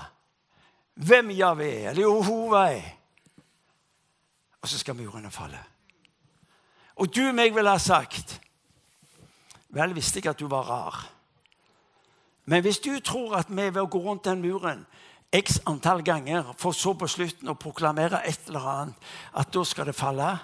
hvem 0.95 1.31
Javé 1.36 1.71
er, 1.84 1.99
Jehova 1.99 2.65
er. 2.71 2.91
Og 4.62 4.69
så 4.69 4.79
skal 4.79 4.95
murene 4.97 5.31
falle. 5.31 5.60
Og 6.95 7.12
du 7.15 7.31
meg 7.36 7.55
ville 7.55 7.69
ha 7.69 7.79
sagt 7.81 8.39
Vel 9.75 9.91
visste 9.91 10.21
jeg 10.21 10.31
at 10.31 10.39
du 10.39 10.47
var 10.47 10.69
rar. 10.69 10.99
Men 12.45 12.62
hvis 12.63 12.79
du 12.79 12.93
tror 13.03 13.34
at 13.36 13.49
vi 13.49 13.65
ved 13.65 13.81
å 13.81 13.89
gå 13.91 13.99
rundt 13.99 14.23
den 14.23 14.39
muren 14.39 14.86
x 15.36 15.58
antall 15.67 16.03
ganger, 16.05 16.53
for 16.55 16.71
så 16.71 16.93
på 16.95 17.10
slutten 17.12 17.51
å 17.51 17.58
proklamere 17.60 18.21
et 18.23 18.47
eller 18.47 18.67
annet, 18.71 19.10
at 19.36 19.51
da 19.51 19.63
skal 19.67 19.89
det 19.89 19.97
falle 19.97 20.38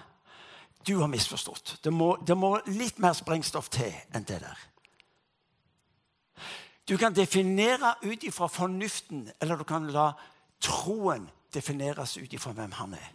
Du 0.81 0.97
har 0.97 1.07
misforstått. 1.07 1.77
Det 1.83 1.93
må, 1.93 2.15
det 2.25 2.33
må 2.35 2.55
litt 2.65 2.97
mer 2.99 3.13
sprengstoff 3.13 3.69
til 3.69 3.93
enn 4.17 4.23
det 4.25 4.39
der. 4.41 4.57
Du 6.89 6.97
kan 6.97 7.13
definere 7.13 7.93
ut 8.01 8.23
ifra 8.23 8.47
fornuften, 8.49 9.27
eller 9.39 9.61
du 9.61 9.63
kan 9.63 9.85
la 9.93 10.07
troen 10.61 11.27
defineres 11.53 12.17
ut 12.17 12.33
ifra 12.33 12.53
hvem 12.55 12.71
han 12.79 12.93
er. 12.93 13.11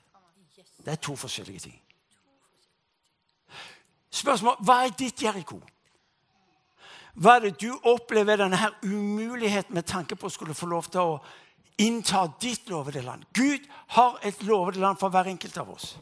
Det 0.84 0.92
er 0.92 1.02
to 1.02 1.16
forskjellige 1.16 1.66
ting. 1.66 1.80
Spørsmål 4.10 4.60
hva 4.64 4.82
er 4.84 4.94
ditt 4.96 5.22
Jeriko? 5.22 5.58
Hva 7.16 7.36
er 7.36 7.46
det 7.46 7.56
du 7.62 7.72
opplever 7.88 8.36
denne 8.36 8.58
her 8.60 8.74
umuligheten 8.84 9.74
med 9.74 9.86
tanke 9.88 10.16
på 10.16 10.28
å 10.28 10.32
skulle 10.32 10.56
få 10.56 10.68
lov 10.68 10.88
til 10.92 11.00
å 11.00 11.20
innta 11.80 12.26
ditt 12.40 12.68
lovede 12.68 13.02
land? 13.04 13.24
Gud 13.32 13.64
har 13.96 14.18
et 14.22 14.42
lovede 14.44 14.80
land 14.80 15.00
for 15.00 15.12
hver 15.12 15.30
enkelt 15.32 15.56
av 15.58 15.72
oss. 15.72 15.94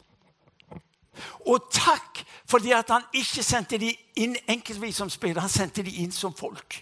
Og 1.47 1.69
takk 1.71 2.25
fordi 2.49 2.73
at 2.75 2.91
han 2.91 3.07
ikke 3.15 3.43
sendte 3.43 3.79
de 3.79 3.93
inn 4.19 4.35
enkeltvis 4.51 4.99
som 4.99 5.09
spillere, 5.09 5.45
han 5.45 5.51
sendte 5.51 5.85
de 5.85 5.93
inn 6.03 6.11
som 6.11 6.35
folk. 6.35 6.81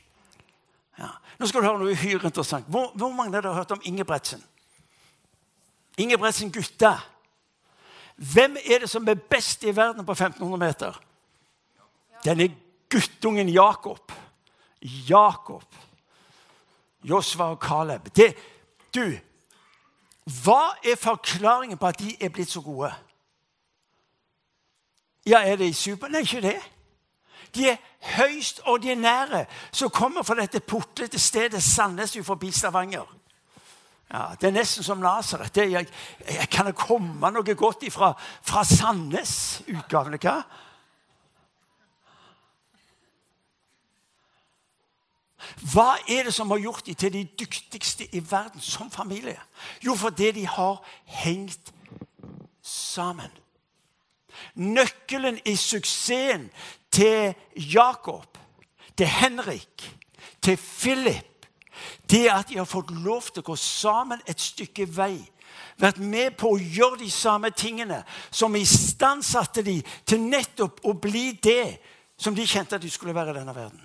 Ja. 0.98 1.12
Nå 1.40 1.48
skal 1.50 1.62
du 1.62 1.68
høre 1.68 1.82
noe 1.82 1.94
uhyre 1.94 2.30
interessant. 2.30 2.66
Hvor, 2.70 2.92
hvor 2.98 3.14
mange 3.14 3.38
av 3.38 3.44
dere 3.44 3.54
har 3.54 3.64
hørt 3.64 3.78
om 3.78 3.86
Ingebretsen? 3.86 4.42
Ingebretsen 5.98 6.52
gutta. 6.52 6.98
Hvem 8.16 8.58
er 8.66 8.80
det 8.80 8.90
som 8.90 9.08
er 9.08 9.14
best 9.14 9.64
i 9.64 9.76
verden 9.76 10.06
på 10.06 10.12
1500 10.12 10.58
meter? 10.58 11.02
Denne 12.26 12.56
guttungen 12.90 13.50
Jakob. 13.50 14.12
Jakob. 15.10 15.66
Josva 17.04 17.44
og 17.44 17.62
Caleb. 17.62 18.08
Det, 18.16 18.36
du, 18.96 19.18
hva 20.44 20.76
er 20.86 20.96
forklaringen 20.96 21.78
på 21.78 21.88
at 21.88 22.00
de 22.00 22.16
er 22.20 22.30
blitt 22.30 22.52
så 22.52 22.62
gode? 22.62 22.94
Ja, 25.26 25.44
er 25.44 25.56
det 25.56 25.68
i 25.68 25.74
super? 25.74 26.08
Nei, 26.08 26.24
ikke 26.24 26.42
det. 26.42 26.60
De 27.56 27.68
er 27.70 27.82
høyst 28.18 28.62
ordinære 28.66 29.46
som 29.72 29.92
kommer 29.94 30.24
fra 30.24 30.36
dette 30.40 30.60
putlete 30.60 31.20
stedet 31.20 31.64
Sandnes 31.64 32.18
forbi 32.24 32.52
Stavanger. 32.52 33.06
Ja, 34.12 34.36
Det 34.42 34.48
er 34.48 34.52
nesten 34.52 34.84
som 34.84 34.98
Nasaret. 34.98 35.58
Jeg, 35.58 35.88
kan 36.52 36.66
det 36.66 36.76
komme 36.76 37.32
noe 37.32 37.56
godt 37.56 37.84
ifra, 37.84 38.14
fra 38.42 38.64
Sandnes-utgavene? 38.64 40.20
hva? 40.22 40.42
Hva 45.74 45.98
er 46.08 46.28
det 46.28 46.34
som 46.34 46.52
har 46.52 46.62
gjort 46.62 46.86
dem 46.86 46.96
til 46.96 47.14
de 47.14 47.24
dyktigste 47.40 48.08
i 48.16 48.22
verden 48.32 48.62
som 48.62 48.92
familie? 48.92 49.40
Jo, 49.86 49.96
fordi 49.96 50.32
de 50.32 50.48
har 50.48 50.84
hengt 51.06 51.74
sammen. 52.62 53.32
Nøkkelen 54.56 55.40
i 55.46 55.56
suksessen 55.56 56.50
til 56.92 57.34
Jakob, 57.56 58.38
til 58.98 59.08
Henrik, 59.08 59.96
til 60.42 60.58
Philip 60.58 61.33
det 62.10 62.28
at 62.32 62.50
de 62.50 62.58
har 62.58 62.70
fått 62.70 62.92
lov 63.04 63.30
til 63.30 63.44
å 63.44 63.50
gå 63.52 63.56
sammen 63.60 64.22
et 64.28 64.42
stykke 64.42 64.88
vei. 64.90 65.18
Vært 65.78 65.98
med 66.02 66.36
på 66.38 66.54
å 66.54 66.60
gjøre 66.60 67.02
de 67.02 67.10
samme 67.12 67.50
tingene 67.56 68.04
som 68.32 68.56
istandsatte 68.56 69.64
de 69.66 69.80
til 70.06 70.22
nettopp 70.22 70.84
å 70.86 70.94
bli 70.94 71.32
det 71.44 71.78
som 72.18 72.36
de 72.36 72.46
kjente 72.48 72.78
at 72.78 72.84
de 72.84 72.92
skulle 72.94 73.16
være 73.16 73.34
i 73.34 73.40
denne 73.40 73.56
verden. 73.56 73.82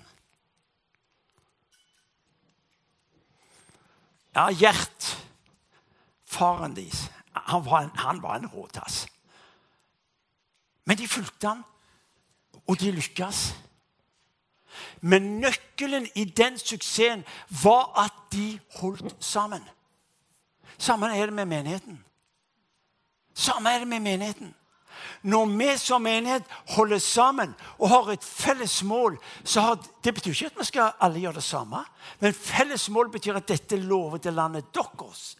Ja, 4.35 4.49
Gjert, 4.53 5.07
faren 6.29 6.75
deres, 6.77 7.07
han 7.33 7.65
var 7.65 7.87
en, 7.87 7.95
han 7.97 8.21
var 8.21 8.37
en 8.37 8.47
råtass. 8.53 9.07
Men 10.85 10.97
de 10.97 11.07
fulgte 11.09 11.47
han, 11.47 11.63
og 12.69 12.77
de 12.79 12.91
lykkes. 12.93 13.41
Men 15.01 15.39
nøkkelen 15.39 16.07
i 16.15 16.25
den 16.25 16.59
suksessen 16.59 17.25
var 17.63 17.91
at 18.05 18.13
de 18.31 18.59
holdt 18.79 19.15
sammen. 19.19 19.63
Sammen 20.77 21.11
er 21.11 21.25
det 21.25 21.33
med 21.33 21.45
menigheten. 21.45 22.03
Sammen 23.33 23.73
er 23.73 23.79
det 23.79 23.87
med 23.87 23.99
menigheten. 23.99 24.55
Når 25.23 25.45
vi 25.45 25.77
som 25.77 26.01
menighet 26.01 26.43
holder 26.75 26.97
sammen 26.97 27.55
og 27.77 27.89
har 27.89 28.11
et 28.11 28.23
felles 28.23 28.83
mål 28.83 29.17
så 29.43 29.61
har, 29.61 29.85
Det 30.03 30.13
betyr 30.13 30.31
ikke 30.31 30.45
at 30.45 30.59
vi 30.59 30.65
skal 30.65 30.91
alle 31.01 31.19
gjøre 31.19 31.33
det 31.33 31.43
samme, 31.43 31.83
men 32.19 32.33
felles 32.33 32.89
mål 32.89 33.11
betyr 33.11 33.35
at 33.35 33.47
dette 33.47 33.75
lovede 33.75 34.31
landet 34.31 34.73
deres 34.73 35.37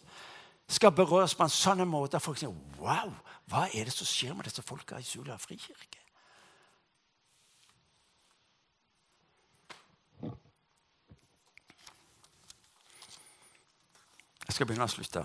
skal 0.68 0.92
berøres 0.92 1.34
på 1.34 1.42
en 1.42 1.50
sånn 1.50 1.88
måte 1.88 2.16
at 2.16 2.22
folk 2.22 2.38
sier 2.38 2.52
Wow, 2.78 3.12
hva 3.50 3.66
er 3.74 3.84
det 3.84 3.92
som 3.92 4.06
skjer 4.06 4.34
med 4.34 4.46
disse 4.46 4.62
folka 4.62 5.00
i 5.00 5.02
Sula 5.02 5.36
frikirke? 5.38 5.98
Jeg 14.50 14.56
skal 14.56 14.66
begynne 14.66 14.86
å 14.88 14.90
slutte. 14.90 15.20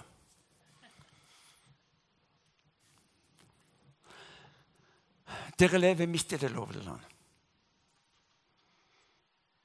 Dere 5.58 5.80
lever 5.80 6.12
midt 6.12 6.36
i 6.36 6.38
det 6.38 6.52
lovede 6.54 6.84
land. 6.86 7.08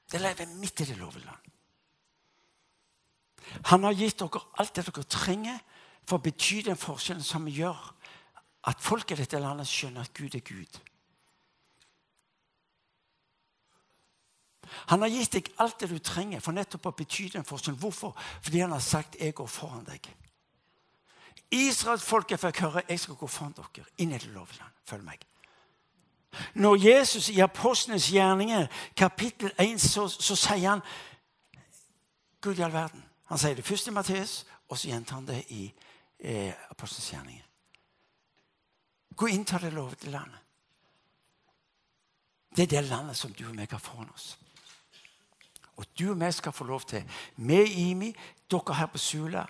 Dere 0.09 0.23
lever 0.31 0.55
midt 0.57 0.81
i 0.81 0.87
det 0.89 0.97
lovede 0.97 1.27
land. 1.27 1.51
Han 3.69 3.85
har 3.85 3.93
gitt 4.01 4.17
dere 4.23 4.41
alt 4.57 4.73
det 4.73 4.87
dere 4.89 5.05
trenger 5.05 5.61
for 6.07 6.17
å 6.17 6.25
bety 6.25 6.63
den 6.65 6.81
forskjellen 6.81 7.27
som 7.29 7.45
gjør 7.45 7.85
at 8.65 8.81
folk 8.81 9.13
i 9.13 9.19
dette 9.21 9.45
landet 9.45 9.69
skjønner 9.69 10.09
at 10.09 10.17
Gud 10.17 10.41
er 10.41 10.47
Gud. 10.47 10.81
Han 14.87 15.01
har 15.01 15.09
gitt 15.09 15.33
deg 15.33 15.51
alt 15.57 15.79
det 15.79 15.89
du 15.89 15.99
trenger 15.99 16.39
for 16.39 16.55
nettopp 16.55 16.85
å 16.85 16.95
bety 16.95 17.29
den 17.33 17.45
forskjellen. 17.47 17.79
Hvorfor? 17.79 18.15
Fordi 18.41 18.59
han 18.59 18.71
har 18.71 18.79
sagt 18.79 19.15
'jeg 19.19 19.33
går 19.33 19.47
foran 19.47 19.85
deg'. 19.85 20.09
Israelsfolket 21.51 22.39
fikk 22.39 22.59
høre 22.59 22.83
'jeg 22.89 22.99
skal 22.99 23.15
gå 23.15 23.27
foran 23.27 23.53
dere 23.57 23.85
inn 23.97 24.11
i 24.11 24.17
det 24.17 24.33
lovland'. 24.33 24.73
Følg 24.85 25.03
meg. 25.03 25.19
Når 26.53 26.75
Jesus 26.75 27.29
i 27.29 27.39
Apostlenes 27.39 28.11
gjerninger, 28.11 28.67
kapittel 28.95 29.51
1, 29.59 29.81
så, 29.81 30.07
så 30.07 30.35
sier 30.35 30.69
han 30.69 30.81
Gud 32.41 32.59
i 32.59 32.61
all 32.61 32.73
verden. 32.73 33.03
Han 33.25 33.37
sier 33.37 33.55
det 33.55 33.65
først 33.65 33.87
i 33.87 33.91
Matteus, 33.91 34.45
og 34.69 34.77
så 34.77 34.87
gjentar 34.87 35.15
han 35.15 35.27
det 35.27 35.43
i 35.49 35.73
eh, 36.19 36.53
Apostlenes 36.69 37.11
gjerninger. 37.11 37.43
Gå 39.15 39.27
inn 39.27 39.45
til 39.45 39.61
det 39.61 39.73
lovede 39.73 40.11
landet. 40.11 40.39
Det 42.55 42.63
er 42.63 42.67
det 42.67 42.89
landet 42.89 43.17
som 43.17 43.33
du 43.33 43.45
og 43.47 43.55
meg 43.55 43.71
har 43.71 43.79
foran 43.79 44.09
oss. 44.13 44.37
Og 45.81 45.87
du 45.99 46.11
og 46.11 46.19
vi 46.21 46.31
skal 46.31 46.53
få 46.53 46.63
lov 46.69 46.81
til, 46.85 47.03
med 47.35 47.65
IMI, 47.65 48.13
dere 48.51 48.75
her 48.77 48.85
på 48.85 48.97
Sula 49.01 49.45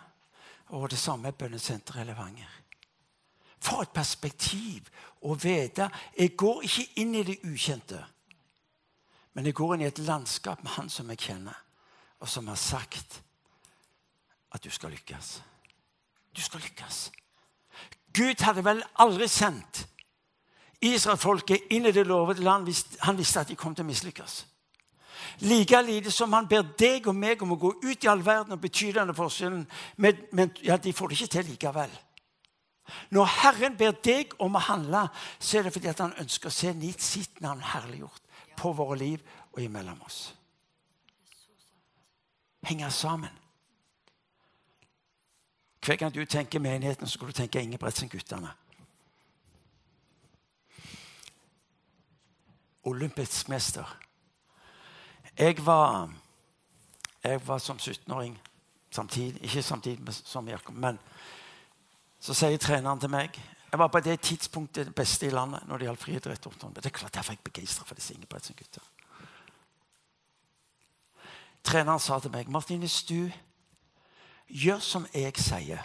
og 0.72 0.90
det 0.90 1.00
samme 1.00 1.32
bønnesenteret 1.32 2.06
i 2.06 2.08
Levanger. 2.08 2.52
For 3.60 3.84
et 3.84 3.92
perspektiv 3.94 4.88
å 5.22 5.36
vite 5.36 5.90
Jeg 6.18 6.36
går 6.38 6.64
ikke 6.64 6.88
inn 7.04 7.16
i 7.16 7.24
det 7.24 7.42
ukjente, 7.44 8.00
men 9.34 9.46
jeg 9.46 9.54
går 9.54 9.76
inn 9.76 9.84
i 9.84 9.90
et 9.90 10.00
landskap 10.00 10.64
med 10.64 10.72
han 10.78 10.90
som 10.90 11.10
jeg 11.10 11.20
kjenner, 11.20 11.58
og 12.20 12.30
som 12.30 12.48
har 12.48 12.56
sagt 12.56 13.22
at 14.52 14.64
du 14.64 14.70
skal 14.70 14.92
lykkes. 14.92 15.42
Du 16.36 16.42
skal 16.42 16.64
lykkes. 16.64 17.12
Gud 18.14 18.44
hadde 18.44 18.64
vel 18.66 18.84
aldri 19.00 19.28
sendt 19.28 19.86
Israelfolket 20.82 21.70
inn 21.72 21.86
i 21.86 21.94
det 21.94 22.08
lovede 22.08 22.44
land 22.44 22.66
hvis 22.66 22.86
han 23.06 23.18
visste 23.20 23.44
at 23.44 23.52
de 23.52 23.56
kom 23.56 23.76
til 23.76 23.86
å 23.86 23.92
mislykkes. 23.92 24.46
Like 25.42 25.82
lite 25.82 26.12
som 26.12 26.34
han 26.34 26.48
ber 26.48 26.64
deg 26.78 27.08
og 27.08 27.16
meg 27.16 27.42
om 27.42 27.56
å 27.56 27.60
gå 27.60 27.74
ut 27.84 28.04
i 28.04 28.10
all 28.10 28.24
verden 28.26 28.56
og 28.56 28.62
bety 28.62 28.92
denne 28.96 29.16
forskjellen. 29.18 29.66
Men, 29.98 30.24
men 30.32 30.54
ja, 30.64 30.78
de 30.78 30.94
får 30.94 31.12
det 31.12 31.20
ikke 31.20 31.34
til 31.38 31.52
likevel. 31.54 32.00
Når 33.10 33.26
Herren 33.26 33.78
ber 33.78 33.96
deg 34.04 34.34
om 34.40 34.56
å 34.56 34.64
handle, 34.66 35.06
så 35.40 35.60
er 35.60 35.68
det 35.68 35.74
fordi 35.76 35.94
han 35.98 36.18
ønsker 36.20 36.50
å 36.50 36.56
se 36.56 36.74
sitt 36.98 37.42
navn 37.42 37.62
herliggjort 37.62 38.22
på 38.58 38.74
våre 38.74 38.98
liv 38.98 39.22
og 39.54 39.62
imellom 39.64 40.02
oss. 40.06 40.34
Henge 42.68 42.92
sammen. 42.92 43.38
Hver 45.82 45.96
gang 45.96 46.14
du 46.14 46.26
tenker 46.26 46.60
menigheten, 46.60 47.08
så 47.08 47.18
skal 47.18 47.28
du 47.28 47.34
tenke 47.34 47.62
Ingebretsen-guttene. 47.62 48.52
Olympisk 52.84 53.50
mester. 53.50 53.98
Jeg 55.38 55.66
var, 55.66 56.10
jeg 57.24 57.48
var 57.48 57.58
som 57.58 57.78
17-åring 57.78 58.42
samtidig, 58.92 59.44
Ikke 59.44 59.64
samtidig 59.64 60.14
som 60.14 60.48
Jakob, 60.48 60.76
men 60.76 61.00
så 62.20 62.34
sier 62.34 62.58
treneren 62.58 63.00
til 63.00 63.10
meg 63.10 63.40
Jeg 63.72 63.80
var 63.80 63.88
på 63.88 64.00
det 64.00 64.20
tidspunktet 64.22 64.86
det 64.86 64.96
beste 64.96 65.28
i 65.28 65.30
landet 65.30 65.64
når 65.68 65.78
det 65.78 65.86
gjaldt 65.86 66.02
friidrett. 66.02 66.44
Det 66.76 66.86
er 66.86 66.90
klart 66.90 67.14
Derfor 67.14 67.32
er 67.32 67.38
jeg 67.38 67.44
begeistra 67.44 67.86
for 67.86 67.96
disse 67.96 68.14
Ingebrigtsen-gutta. 68.14 68.82
Treneren 71.64 72.00
sa 72.00 72.20
til 72.20 72.32
meg 72.32 72.50
Martin, 72.50 72.80
hvis 72.80 73.04
du 73.04 73.32
gjør 74.48 74.80
som 74.80 75.08
jeg 75.14 75.34
sier, 75.38 75.84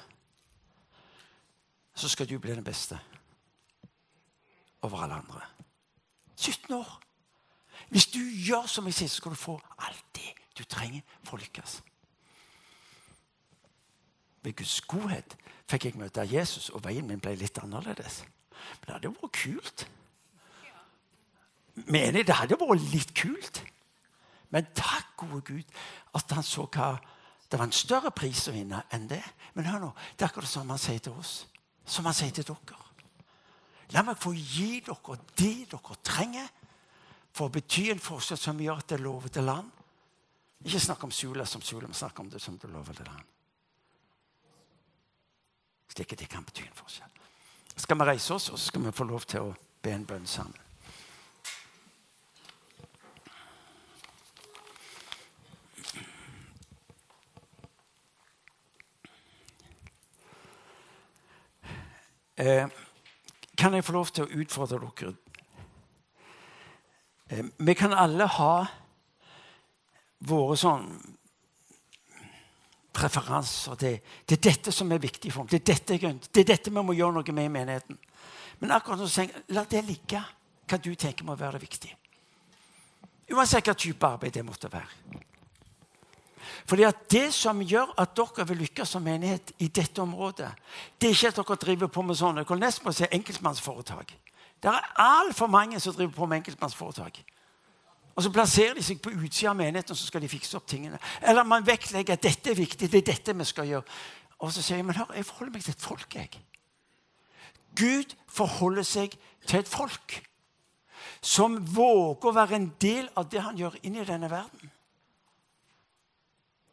så 1.95 2.09
skal 2.09 2.29
du 2.29 2.39
bli 2.39 2.55
den 2.55 2.65
beste 2.65 2.99
over 4.83 5.03
alle 5.03 5.15
andre. 5.15 5.41
17 6.37 6.75
år. 6.75 7.06
Hvis 7.89 8.07
du 8.07 8.21
gjør 8.21 8.67
som 8.67 8.87
jeg 8.89 8.95
sier, 8.95 9.09
så 9.09 9.21
skal 9.21 9.35
du 9.35 9.39
få 9.41 9.61
alt 9.79 10.05
det 10.17 10.33
du 10.59 10.65
trenger 10.65 11.05
for 11.25 11.37
å 11.37 11.43
lykkes. 11.43 11.81
Ved 14.43 14.57
Guds 14.57 14.81
godhet 14.89 15.37
fikk 15.71 15.89
jeg 15.89 15.99
møte 15.99 16.25
Jesus, 16.31 16.71
og 16.71 16.85
veien 16.87 17.07
min 17.07 17.23
ble 17.23 17.35
litt 17.39 17.59
annerledes. 17.63 18.23
Men 18.81 18.87
det 18.87 18.95
hadde 18.95 19.15
vært 19.21 19.39
kult. 19.43 19.87
Mener 21.87 22.25
det 22.25 22.39
hadde 22.39 22.59
vært 22.61 22.87
litt 22.93 23.13
kult. 23.19 23.63
Men 24.55 24.69
takk, 24.75 25.13
gode 25.19 25.43
Gud, 25.45 25.77
at 26.15 26.33
han 26.33 26.47
så 26.47 26.69
hva 26.71 26.97
Det 27.47 27.61
var 27.61 27.69
en 27.69 27.73
større 27.73 28.11
pris 28.11 28.41
å 28.51 28.53
vinne 28.53 28.81
enn 28.91 29.05
det. 29.07 29.23
Men 29.55 29.69
hør 29.71 29.79
nå, 29.79 29.91
det 30.19 30.25
er 30.25 30.33
akkurat 30.33 30.51
som 30.51 30.71
han 30.73 30.81
sier 30.83 30.99
til 30.99 31.15
oss. 31.15 31.45
Som 31.87 32.09
han 32.09 32.15
sier 32.19 32.33
til 32.35 32.43
dere. 32.49 32.79
La 33.95 34.03
meg 34.03 34.19
få 34.19 34.33
gi 34.35 34.81
dere 34.83 35.19
det 35.39 35.69
dere 35.71 35.99
trenger 36.03 36.49
for 37.37 37.51
å 37.51 37.53
bety 37.53 37.91
en 37.93 38.01
forskjell 38.01 38.41
som 38.41 38.61
gjør 38.61 38.81
at 38.81 38.93
det 38.95 38.97
er 38.97 39.29
til 39.29 39.45
land. 39.45 39.73
Ikke 40.65 40.81
snakk 40.81 41.05
om 41.05 41.13
Sula 41.13 41.45
som 41.45 41.63
Sula, 41.63 41.85
men 41.87 41.95
snakk 41.95 42.21
om 42.21 42.31
det 42.33 42.41
som 42.41 42.57
det 42.57 42.71
lovede 42.73 43.05
land. 43.05 43.33
Slik 45.93 46.13
at 46.13 46.23
det 46.25 46.29
kan 46.33 46.45
bety 46.45 46.65
en 46.65 46.77
forskjell. 46.77 47.13
Skal 47.77 47.99
vi 48.01 48.07
reise 48.09 48.35
oss, 48.35 48.49
og 48.51 48.59
så 48.59 48.71
skal 48.71 48.87
vi 48.87 48.93
få 48.97 49.05
lov 49.05 49.27
til 49.29 49.51
å 49.51 49.57
be 49.85 49.93
en 49.93 50.07
bønn 50.09 50.27
sammen. 50.27 50.63
Eh, 62.37 62.69
kan 63.57 63.73
jeg 63.73 63.85
få 63.85 63.93
lov 63.97 64.11
til 64.13 64.27
å 64.27 64.41
utfordre 64.43 64.81
dere? 64.81 65.15
Vi 67.29 67.75
kan 67.75 67.95
alle 67.95 68.27
ha 68.31 68.55
våre 70.27 70.57
sånn 70.59 70.87
preferanser. 72.97 73.77
Det, 73.81 73.93
det, 74.25 74.39
er 74.39 74.45
dette 74.51 74.73
som 74.73 74.93
er 74.93 75.03
viktig 75.03 75.33
for 75.35 75.45
meg. 75.45 75.53
Det 75.53 75.61
er 75.61 75.69
dette, 75.75 76.17
det 76.31 76.43
er 76.45 76.51
dette 76.55 76.73
vi 76.73 76.85
må 76.87 76.97
gjøre 76.97 77.19
noe 77.19 77.37
med 77.37 77.51
i 77.51 77.55
menigheten. 77.59 77.99
Men 78.63 78.73
akkurat 78.73 79.03
nå 79.03 79.09
tenker 79.11 79.41
jeg, 79.41 79.47
la 79.57 79.67
det 79.69 79.85
ligge, 79.85 80.23
hva 80.67 80.79
du 80.83 80.93
tenker 80.95 81.27
må 81.27 81.37
være 81.37 81.59
det 81.59 81.67
viktige. 81.67 81.99
Uansett 83.35 83.67
hva 83.67 83.75
type 83.75 84.07
arbeid 84.07 84.37
det 84.37 84.45
måtte 84.47 84.71
være. 84.73 85.25
Fordi 86.67 86.85
at 86.87 87.09
Det 87.11 87.35
som 87.35 87.61
gjør 87.63 87.93
at 87.99 88.15
dere 88.17 88.47
vil 88.49 88.63
lykkes 88.65 88.89
som 88.89 89.03
menighet 89.03 89.53
i 89.59 89.69
dette 89.69 90.03
området, 90.03 90.51
det 90.99 91.11
er 91.11 91.15
ikke 91.15 91.29
at 91.29 91.37
dere 91.43 91.57
driver 91.63 91.91
på 91.91 92.03
med 92.03 92.19
sånne 92.19 92.47
jeg 92.47 92.73
som 92.73 92.93
si 92.93 93.07
enkeltmannsforetak. 93.11 94.15
Det 94.63 94.73
er 94.73 94.93
altfor 95.03 95.47
mange 95.47 95.81
som 95.81 95.95
driver 95.95 96.13
på 96.13 96.27
med 96.27 96.37
enkeltmannsforetak. 96.41 97.23
Og 98.17 98.23
Så 98.23 98.33
plasserer 98.33 98.75
de 98.75 98.83
seg 98.83 99.01
på 99.03 99.13
utsida 99.13 99.51
av 99.51 99.59
menigheten 99.59 99.93
og 99.93 99.99
så 99.99 100.07
skal 100.09 100.23
de 100.25 100.29
fikse 100.33 100.57
opp 100.57 100.67
tingene. 100.69 100.99
Eller 101.21 101.45
man 101.45 101.67
vektlegger 101.67 102.17
at 102.17 102.23
dette 102.23 102.51
er 102.51 102.57
viktig, 102.57 102.89
det 102.91 103.03
er 103.03 103.11
dette 103.13 103.35
vi 103.37 103.45
skal 103.45 103.69
gjøre. 103.69 103.85
Og 104.39 104.53
så 104.53 104.63
sier 104.63 104.81
jeg 104.81 104.87
men 104.87 104.97
hør, 104.97 105.13
jeg 105.15 105.27
forholder 105.29 105.53
meg 105.53 105.65
til 105.65 105.75
et 105.77 105.85
folk. 105.85 106.15
jeg. 106.15 106.41
Gud 107.77 108.17
forholder 108.29 108.83
seg 108.83 109.19
til 109.47 109.59
et 109.59 109.69
folk 109.69 110.23
som 111.21 111.59
våger 111.77 112.29
å 112.31 112.35
være 112.37 112.57
en 112.57 112.71
del 112.81 113.09
av 113.17 113.29
det 113.29 113.43
han 113.45 113.57
gjør 113.59 113.77
inn 113.83 114.01
i 114.01 114.05
denne 114.09 114.31
verden. 114.31 114.73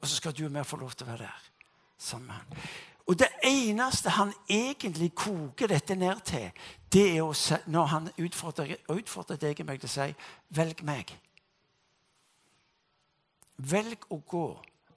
Og 0.02 0.08
så 0.08 0.16
skal 0.20 0.36
du 0.36 0.46
og 0.46 0.56
jeg 0.56 0.68
få 0.68 0.80
lov 0.80 0.96
til 0.96 1.08
å 1.08 1.12
være 1.12 1.28
der 1.28 1.52
sammen. 1.98 2.58
Og 3.06 3.20
det 3.20 3.28
eneste 3.44 4.10
han 4.10 4.32
egentlig 4.50 5.12
koker 5.16 5.68
dette 5.68 5.96
ned 5.96 6.22
til, 6.26 6.52
det 6.94 7.04
er 7.18 7.22
å, 7.24 7.34
når 7.68 7.86
han 7.92 8.10
utfordrer, 8.18 8.78
utfordrer 8.90 9.42
deg 9.42 9.60
og 9.60 9.68
meg 9.68 9.82
til 9.82 9.90
å 9.90 9.94
si 9.94 10.16
'velg 10.56 10.84
meg'. 10.88 11.16
Velg 13.58 14.06
å 14.10 14.18
gå 14.18 14.48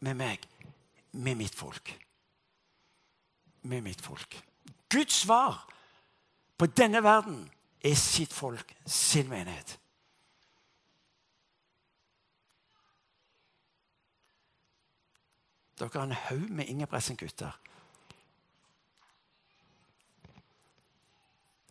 med 0.00 0.14
meg, 0.16 0.46
med 1.12 1.36
mitt 1.36 1.54
folk. 1.54 1.98
Med 3.62 3.82
mitt 3.82 4.00
folk. 4.00 4.42
Guds 4.88 5.14
svar 5.14 5.66
på 6.58 6.66
denne 6.66 7.02
verden 7.02 7.50
er 7.84 7.94
sitt 7.94 8.32
folk, 8.32 8.76
sin 8.86 9.28
menighet. 9.28 9.78
Dere 15.78 15.90
har 15.92 16.02
en 16.02 16.12
haug 16.12 16.50
med 16.50 16.68
Ingebrigtsen-gutter. 16.68 17.58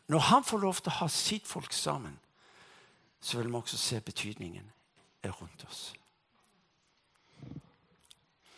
Når 0.08 0.20
han 0.20 0.44
får 0.44 0.58
lov 0.62 0.80
til 0.82 0.92
å 0.92 1.00
ha 1.00 1.08
sitt 1.10 1.48
folk 1.48 1.74
sammen, 1.74 2.20
så 3.22 3.38
vil 3.38 3.50
vi 3.50 3.58
også 3.58 3.78
se 3.78 4.00
betydningen 4.00 4.72
rundt 5.26 5.66
oss. 5.70 5.94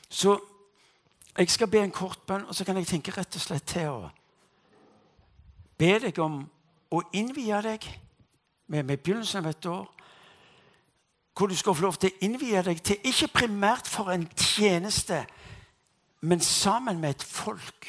Så 0.10 0.40
jeg 1.38 1.50
skal 1.50 1.68
be 1.68 1.80
en 1.84 1.92
kort 1.92 2.20
bønn, 2.28 2.46
og 2.46 2.56
så 2.56 2.66
kan 2.66 2.78
jeg 2.78 2.88
tenke 2.88 3.14
rett 3.16 3.36
og 3.36 3.42
slett 3.42 3.68
til 3.70 3.88
å 3.88 4.10
be 5.78 5.94
deg 6.02 6.20
om 6.20 6.42
å 6.92 7.02
innvie 7.14 7.62
deg 7.62 7.86
med, 8.68 8.84
med 8.84 8.98
begynnelsen 8.98 9.46
av 9.46 9.52
et 9.52 9.70
år 9.72 9.86
hvor 11.38 11.48
du 11.48 11.56
skal 11.56 11.76
få 11.78 11.86
lov 11.86 12.00
til 12.02 12.10
å 12.10 12.26
innvie 12.26 12.62
deg 12.66 12.80
til, 12.82 12.98
ikke 13.06 13.44
primært 13.44 13.86
for 13.86 14.10
en 14.10 14.24
tjeneste, 14.34 15.20
men 16.26 16.42
sammen 16.42 16.98
med 16.98 17.14
et 17.14 17.24
folk. 17.24 17.86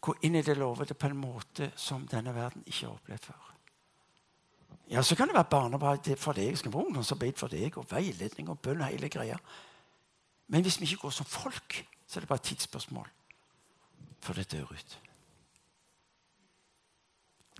Gå 0.00 0.14
inn 0.22 0.38
i 0.38 0.42
det 0.42 0.56
lovede 0.56 0.94
på 0.94 1.06
en 1.06 1.18
måte 1.18 1.72
som 1.76 2.06
denne 2.06 2.34
verden 2.34 2.62
ikke 2.66 2.86
har 2.86 2.94
opplevd 2.94 3.30
før. 3.30 3.54
Ja, 4.90 5.02
Så 5.02 5.16
kan 5.16 5.28
det 5.28 5.34
være 5.34 5.50
barnearbeid 5.50 6.16
for 6.16 6.32
deg, 6.32 6.58
skal 6.58 6.72
være 6.72 6.84
ungdomsarbeid 6.86 7.36
for 7.36 7.48
deg, 7.48 7.76
og 7.76 7.90
veiledning 7.90 8.48
og 8.48 8.58
bønn 8.58 8.84
hele 8.84 9.08
greia. 9.08 9.36
Men 10.48 10.62
hvis 10.62 10.80
vi 10.80 10.86
ikke 10.86 11.02
går 11.02 11.10
som 11.10 11.26
folk, 11.26 11.84
så 12.06 12.18
er 12.18 12.20
det 12.20 12.28
bare 12.28 12.40
et 12.40 12.42
tidsspørsmål 12.42 13.08
før 14.20 14.34
det 14.34 14.52
dør 14.52 14.72
ut. 14.72 14.98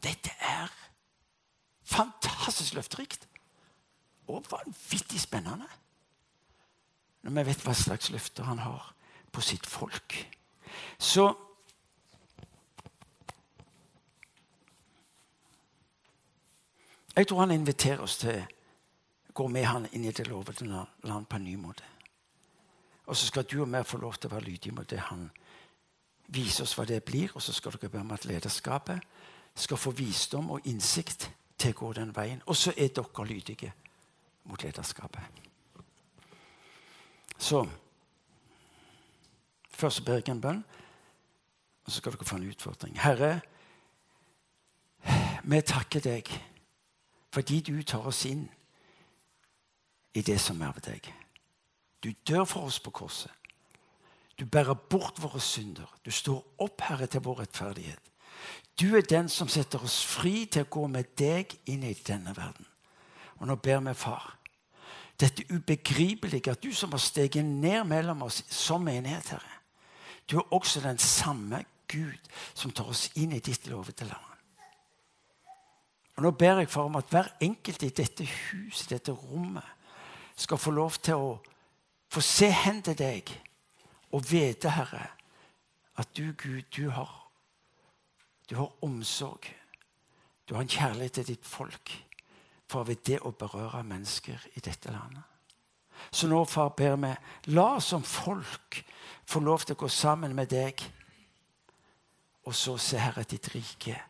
Dette 0.03 0.31
er 0.41 0.73
fantastisk 1.83 2.75
løfterikt 2.75 3.29
og 4.29 4.47
vanvittig 4.51 5.21
spennende. 5.21 5.67
Når 7.23 7.31
vi 7.31 7.47
vet 7.51 7.65
hva 7.67 7.75
slags 7.75 8.11
løfter 8.11 8.47
han 8.47 8.63
har 8.63 8.95
på 9.33 9.43
sitt 9.45 9.67
folk. 9.67 10.17
Så 10.99 11.35
Jeg 17.19 17.27
tror 17.27 17.41
han 17.41 17.51
inviterer 17.51 18.01
oss 18.05 18.17
til 18.23 18.37
å 18.39 19.33
gå 19.35 19.47
med 19.51 19.65
han 19.67 19.87
inn 19.91 20.05
i 20.07 20.13
det 20.15 20.29
lovede 20.29 20.67
land 20.71 21.27
på 21.27 21.37
en 21.37 21.45
ny 21.45 21.57
måte. 21.59 21.83
Og 23.11 23.17
så 23.17 23.27
skal 23.27 23.47
du 23.51 23.57
og 23.63 23.73
vi 23.73 23.81
få 23.83 23.99
lov 23.99 24.15
til 24.15 24.31
å 24.31 24.35
være 24.37 24.45
lydige 24.45 24.75
mot 24.77 24.87
det 24.87 25.01
han 25.09 25.25
viser 26.31 26.63
oss 26.63 26.77
hva 26.79 26.85
det 26.87 27.01
blir. 27.03 27.33
Og 27.35 27.43
så 27.43 27.53
skal 27.57 27.75
dere 27.75 27.91
be 27.91 28.03
om 28.05 28.13
at 28.15 28.27
lederskapet 28.29 29.03
skal 29.59 29.81
få 29.81 29.91
visdom 29.99 30.53
og 30.55 30.69
innsikt 30.71 31.27
til 31.59 31.75
å 31.75 31.79
gå 31.81 31.93
den 31.99 32.15
veien. 32.15 32.43
Og 32.47 32.55
så 32.57 32.71
er 32.77 32.93
dere 32.95 33.27
lydige 33.27 33.73
mot 34.45 34.63
lederskapet. 34.63 35.43
Så 37.39 37.67
Først 39.79 40.05
ber 40.05 40.19
jeg 40.19 40.33
en 40.33 40.41
bønn, 40.43 40.65
og 41.85 41.93
så 41.93 42.01
skal 42.01 42.13
dere 42.17 42.27
få 42.27 42.37
en 42.37 42.49
utfordring. 42.51 42.97
Herre, 42.99 43.29
vi 45.45 45.61
takker 45.63 46.03
deg 46.03 46.33
fordi 47.33 47.61
du 47.61 47.83
tar 47.83 48.07
oss 48.07 48.25
inn 48.25 48.49
i 50.15 50.23
det 50.23 50.41
som 50.41 50.61
er 50.63 50.73
ved 50.75 50.87
deg. 50.89 51.11
Du 52.03 52.13
dør 52.29 52.45
for 52.45 52.69
oss 52.69 52.81
på 52.81 52.91
korset. 52.91 53.33
Du 54.39 54.47
bærer 54.47 54.75
bort 54.75 55.23
våre 55.23 55.41
synder. 55.41 55.99
Du 56.05 56.11
står 56.11 56.55
opp, 56.59 56.81
Herre, 56.81 57.07
til 57.07 57.21
vår 57.21 57.41
rettferdighet. 57.41 58.01
Du 58.81 58.97
er 58.97 59.03
den 59.03 59.29
som 59.29 59.49
setter 59.49 59.83
oss 59.83 60.05
fri 60.07 60.47
til 60.47 60.63
å 60.63 60.71
gå 60.71 60.87
med 60.87 61.11
deg 61.19 61.57
inn 61.67 61.83
i 61.83 61.95
denne 62.07 62.37
verden. 62.37 62.67
Og 63.39 63.51
nå 63.51 63.57
ber 63.59 63.83
vi, 63.83 63.95
Far, 63.99 64.37
dette 65.19 65.47
ubegripelige 65.51 66.55
at 66.55 66.63
du 66.63 66.71
som 66.75 66.95
har 66.95 67.03
steget 67.03 67.45
ned 67.45 67.85
mellom 67.91 68.23
oss 68.23 68.45
som 68.55 68.87
enighet, 68.89 69.35
Herre, 69.35 69.57
du 70.31 70.39
er 70.39 70.55
også 70.55 70.81
den 70.85 70.99
samme 70.99 71.65
Gud 71.89 72.31
som 72.55 72.71
tar 72.71 72.91
oss 72.93 73.09
inn 73.17 73.33
i 73.33 73.43
ditt 73.43 73.67
lovede 73.67 74.07
land. 74.07 74.28
Og 76.19 76.23
Nå 76.23 76.31
ber 76.31 76.57
jeg 76.59 76.69
for 76.69 76.89
om 76.91 76.97
at 76.99 77.11
hver 77.15 77.29
enkelt 77.41 77.83
i 77.83 77.93
dette 77.95 78.25
huset, 78.27 78.91
dette 78.91 79.13
rommet, 79.13 79.63
skal 80.37 80.59
få 80.59 80.71
lov 80.75 80.97
til 80.99 81.15
å 81.15 81.29
få 82.11 82.21
se 82.27 82.49
hen 82.51 82.81
til 82.83 82.97
deg 82.99 83.31
og 84.11 84.25
vite, 84.27 84.73
Herre, 84.75 85.05
at 85.95 86.11
du, 86.17 86.33
Gud, 86.33 86.65
du 86.75 86.91
har, 86.91 87.13
du 88.51 88.57
har 88.57 88.73
omsorg. 88.83 89.47
Du 90.49 90.57
har 90.57 90.65
en 90.65 90.73
kjærlighet 90.73 91.13
til 91.21 91.27
ditt 91.29 91.47
folk 91.47 91.93
for 92.67 92.89
ved 92.89 93.05
det 93.07 93.21
å 93.23 93.31
berøre 93.31 93.85
mennesker 93.87 94.43
i 94.59 94.63
dette 94.65 94.91
landet. 94.91 95.23
Så 96.11 96.27
nå, 96.27 96.41
far, 96.51 96.73
ber 96.75 96.97
vi, 96.99 97.13
la 97.55 97.69
oss 97.77 97.93
som 97.93 98.03
folk 98.03 98.81
få 99.23 99.45
lov 99.47 99.63
til 99.63 99.79
å 99.79 99.83
gå 99.85 99.93
sammen 99.93 100.35
med 100.35 100.51
deg, 100.51 100.83
og 102.43 102.59
så 102.59 102.75
se, 102.75 102.99
Herre, 102.99 103.23
ditt 103.23 103.53
rike 103.55 104.01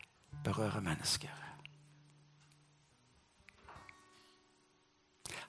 berører 0.44 0.80
mennesker. 0.80 1.47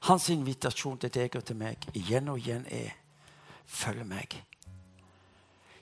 Hans 0.08 0.30
invitasjon 0.32 0.98
til 0.98 1.12
deg 1.14 1.36
og 1.36 1.46
til 1.46 1.58
meg 1.60 1.90
igjen 1.94 2.30
og 2.32 2.40
igjen 2.40 2.66
er 2.72 2.94
følg 3.68 4.06
meg. 4.08 4.38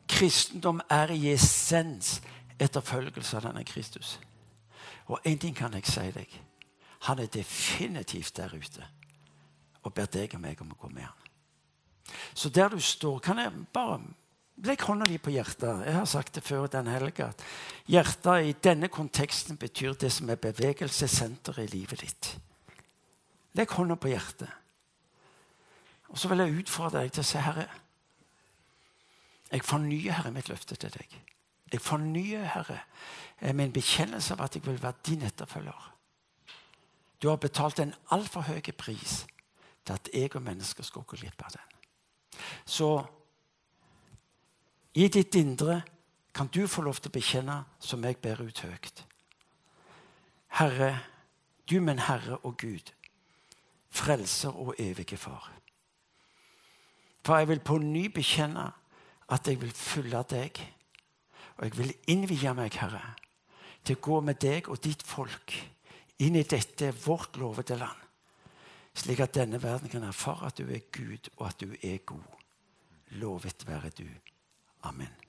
Kristendom 0.07 0.82
er 0.89 1.11
i 1.13 1.32
essens 1.34 2.18
etterfølgelse 2.59 3.38
av 3.38 3.49
denne 3.49 3.63
Kristus. 3.68 4.18
Og 5.07 5.20
én 5.26 5.38
ting 5.39 5.55
kan 5.55 5.74
jeg 5.74 5.86
si 5.88 6.11
deg. 6.15 6.38
Han 7.07 7.20
er 7.20 7.32
definitivt 7.32 8.38
der 8.38 8.53
ute 8.55 8.88
og 9.88 9.93
ber 9.93 10.07
deg 10.11 10.34
og 10.36 10.41
meg 10.43 10.61
om 10.61 10.74
å 10.74 10.80
gå 10.82 10.89
med 10.91 11.05
han. 11.05 11.28
Så 12.34 12.49
der 12.49 12.74
du 12.74 12.80
står, 12.80 13.20
kan 13.20 13.39
jeg 13.39 13.53
bare 13.74 14.01
Legg 14.65 14.82
hånda 14.82 15.05
di 15.05 15.20
på 15.22 15.30
hjertet. 15.30 15.84
Jeg 15.86 15.93
har 15.93 16.05
sagt 16.09 16.34
det 16.34 16.41
før 16.41 16.63
denne 16.65 16.89
helga. 16.95 17.28
Hjertet 17.86 18.47
i 18.47 18.55
denne 18.65 18.88
konteksten 18.89 19.59
betyr 19.61 19.93
det 20.01 20.09
som 20.09 20.32
er 20.34 20.39
bevegelsessenteret 20.41 21.68
i 21.68 21.76
livet 21.76 22.01
ditt. 22.01 22.30
Legg 23.55 23.71
hånda 23.71 23.95
på 23.95 24.11
hjertet. 24.11 24.49
Og 26.07 26.17
så 26.19 26.29
vil 26.31 26.43
jeg 26.43 26.59
utfordre 26.61 27.03
deg 27.03 27.13
til 27.13 27.23
å 27.23 27.27
se, 27.27 27.43
Herre 27.43 27.67
Jeg 29.47 29.63
fornyer, 29.63 30.11
Herre, 30.11 30.31
mitt 30.35 30.49
løfte 30.49 30.75
til 30.75 30.91
deg. 30.91 31.13
Jeg 31.71 31.81
fornyer, 31.81 32.43
Herre, 32.51 32.81
min 33.55 33.71
bekjennelse 33.71 34.33
av 34.33 34.41
at 34.43 34.55
jeg 34.55 34.65
vil 34.65 34.81
være 34.81 35.05
din 35.07 35.23
etterfølger. 35.23 35.93
Du 37.21 37.29
har 37.29 37.39
betalt 37.39 37.79
en 37.79 37.93
altfor 38.11 38.41
høy 38.41 38.61
pris 38.77 39.25
til 39.85 39.93
at 39.93 40.09
jeg 40.13 40.35
og 40.35 40.43
mennesker 40.43 40.83
skal 40.83 41.05
gå 41.07 41.15
glipp 41.15 41.43
av 41.45 41.55
den. 41.55 41.77
Så 42.65 42.89
i 44.93 45.07
ditt 45.07 45.35
indre 45.35 45.81
kan 46.33 46.49
du 46.53 46.67
få 46.67 46.81
lov 46.81 46.99
til 46.99 47.09
å 47.09 47.17
bekjenne 47.17 47.57
som 47.79 48.03
jeg 48.03 48.19
ber 48.21 48.43
ut 48.43 48.59
høyt. 48.59 49.03
Herre, 50.59 50.99
du 51.69 51.79
min 51.81 51.99
Herre 51.99 52.37
og 52.43 52.57
Gud, 52.57 52.91
frelser 53.89 54.55
og 54.55 54.75
evige 54.79 55.17
Far. 55.17 55.51
For 57.25 57.38
jeg 57.38 57.47
vil 57.47 57.59
på 57.59 57.77
ny 57.77 58.07
bekjenne 58.13 58.69
at 59.29 59.47
jeg 59.47 59.59
vil 59.61 59.71
følge 59.75 60.23
deg, 60.29 60.61
og 61.57 61.65
jeg 61.65 61.77
vil 61.77 61.95
innvie 62.07 62.53
meg, 62.55 62.77
Herre, 62.79 63.15
til 63.83 63.97
å 63.97 64.03
gå 64.07 64.19
med 64.23 64.39
deg 64.39 64.69
og 64.71 64.79
ditt 64.83 65.03
folk 65.03 65.55
inn 66.23 66.38
i 66.39 66.45
dette 66.47 66.93
vårt 67.03 67.38
lovede 67.38 67.77
land, 67.77 67.99
slik 68.97 69.21
at 69.25 69.35
denne 69.35 69.61
verden 69.61 69.91
kan 69.91 70.07
erfare 70.07 70.49
at 70.49 70.57
du 70.57 70.71
er 70.71 70.88
Gud, 70.91 71.29
og 71.38 71.47
at 71.51 71.61
du 71.61 71.75
er 71.81 71.99
god. 72.05 72.33
Lovet 73.19 73.67
være 73.67 73.91
du. 73.97 74.07
Amen. 74.83 75.26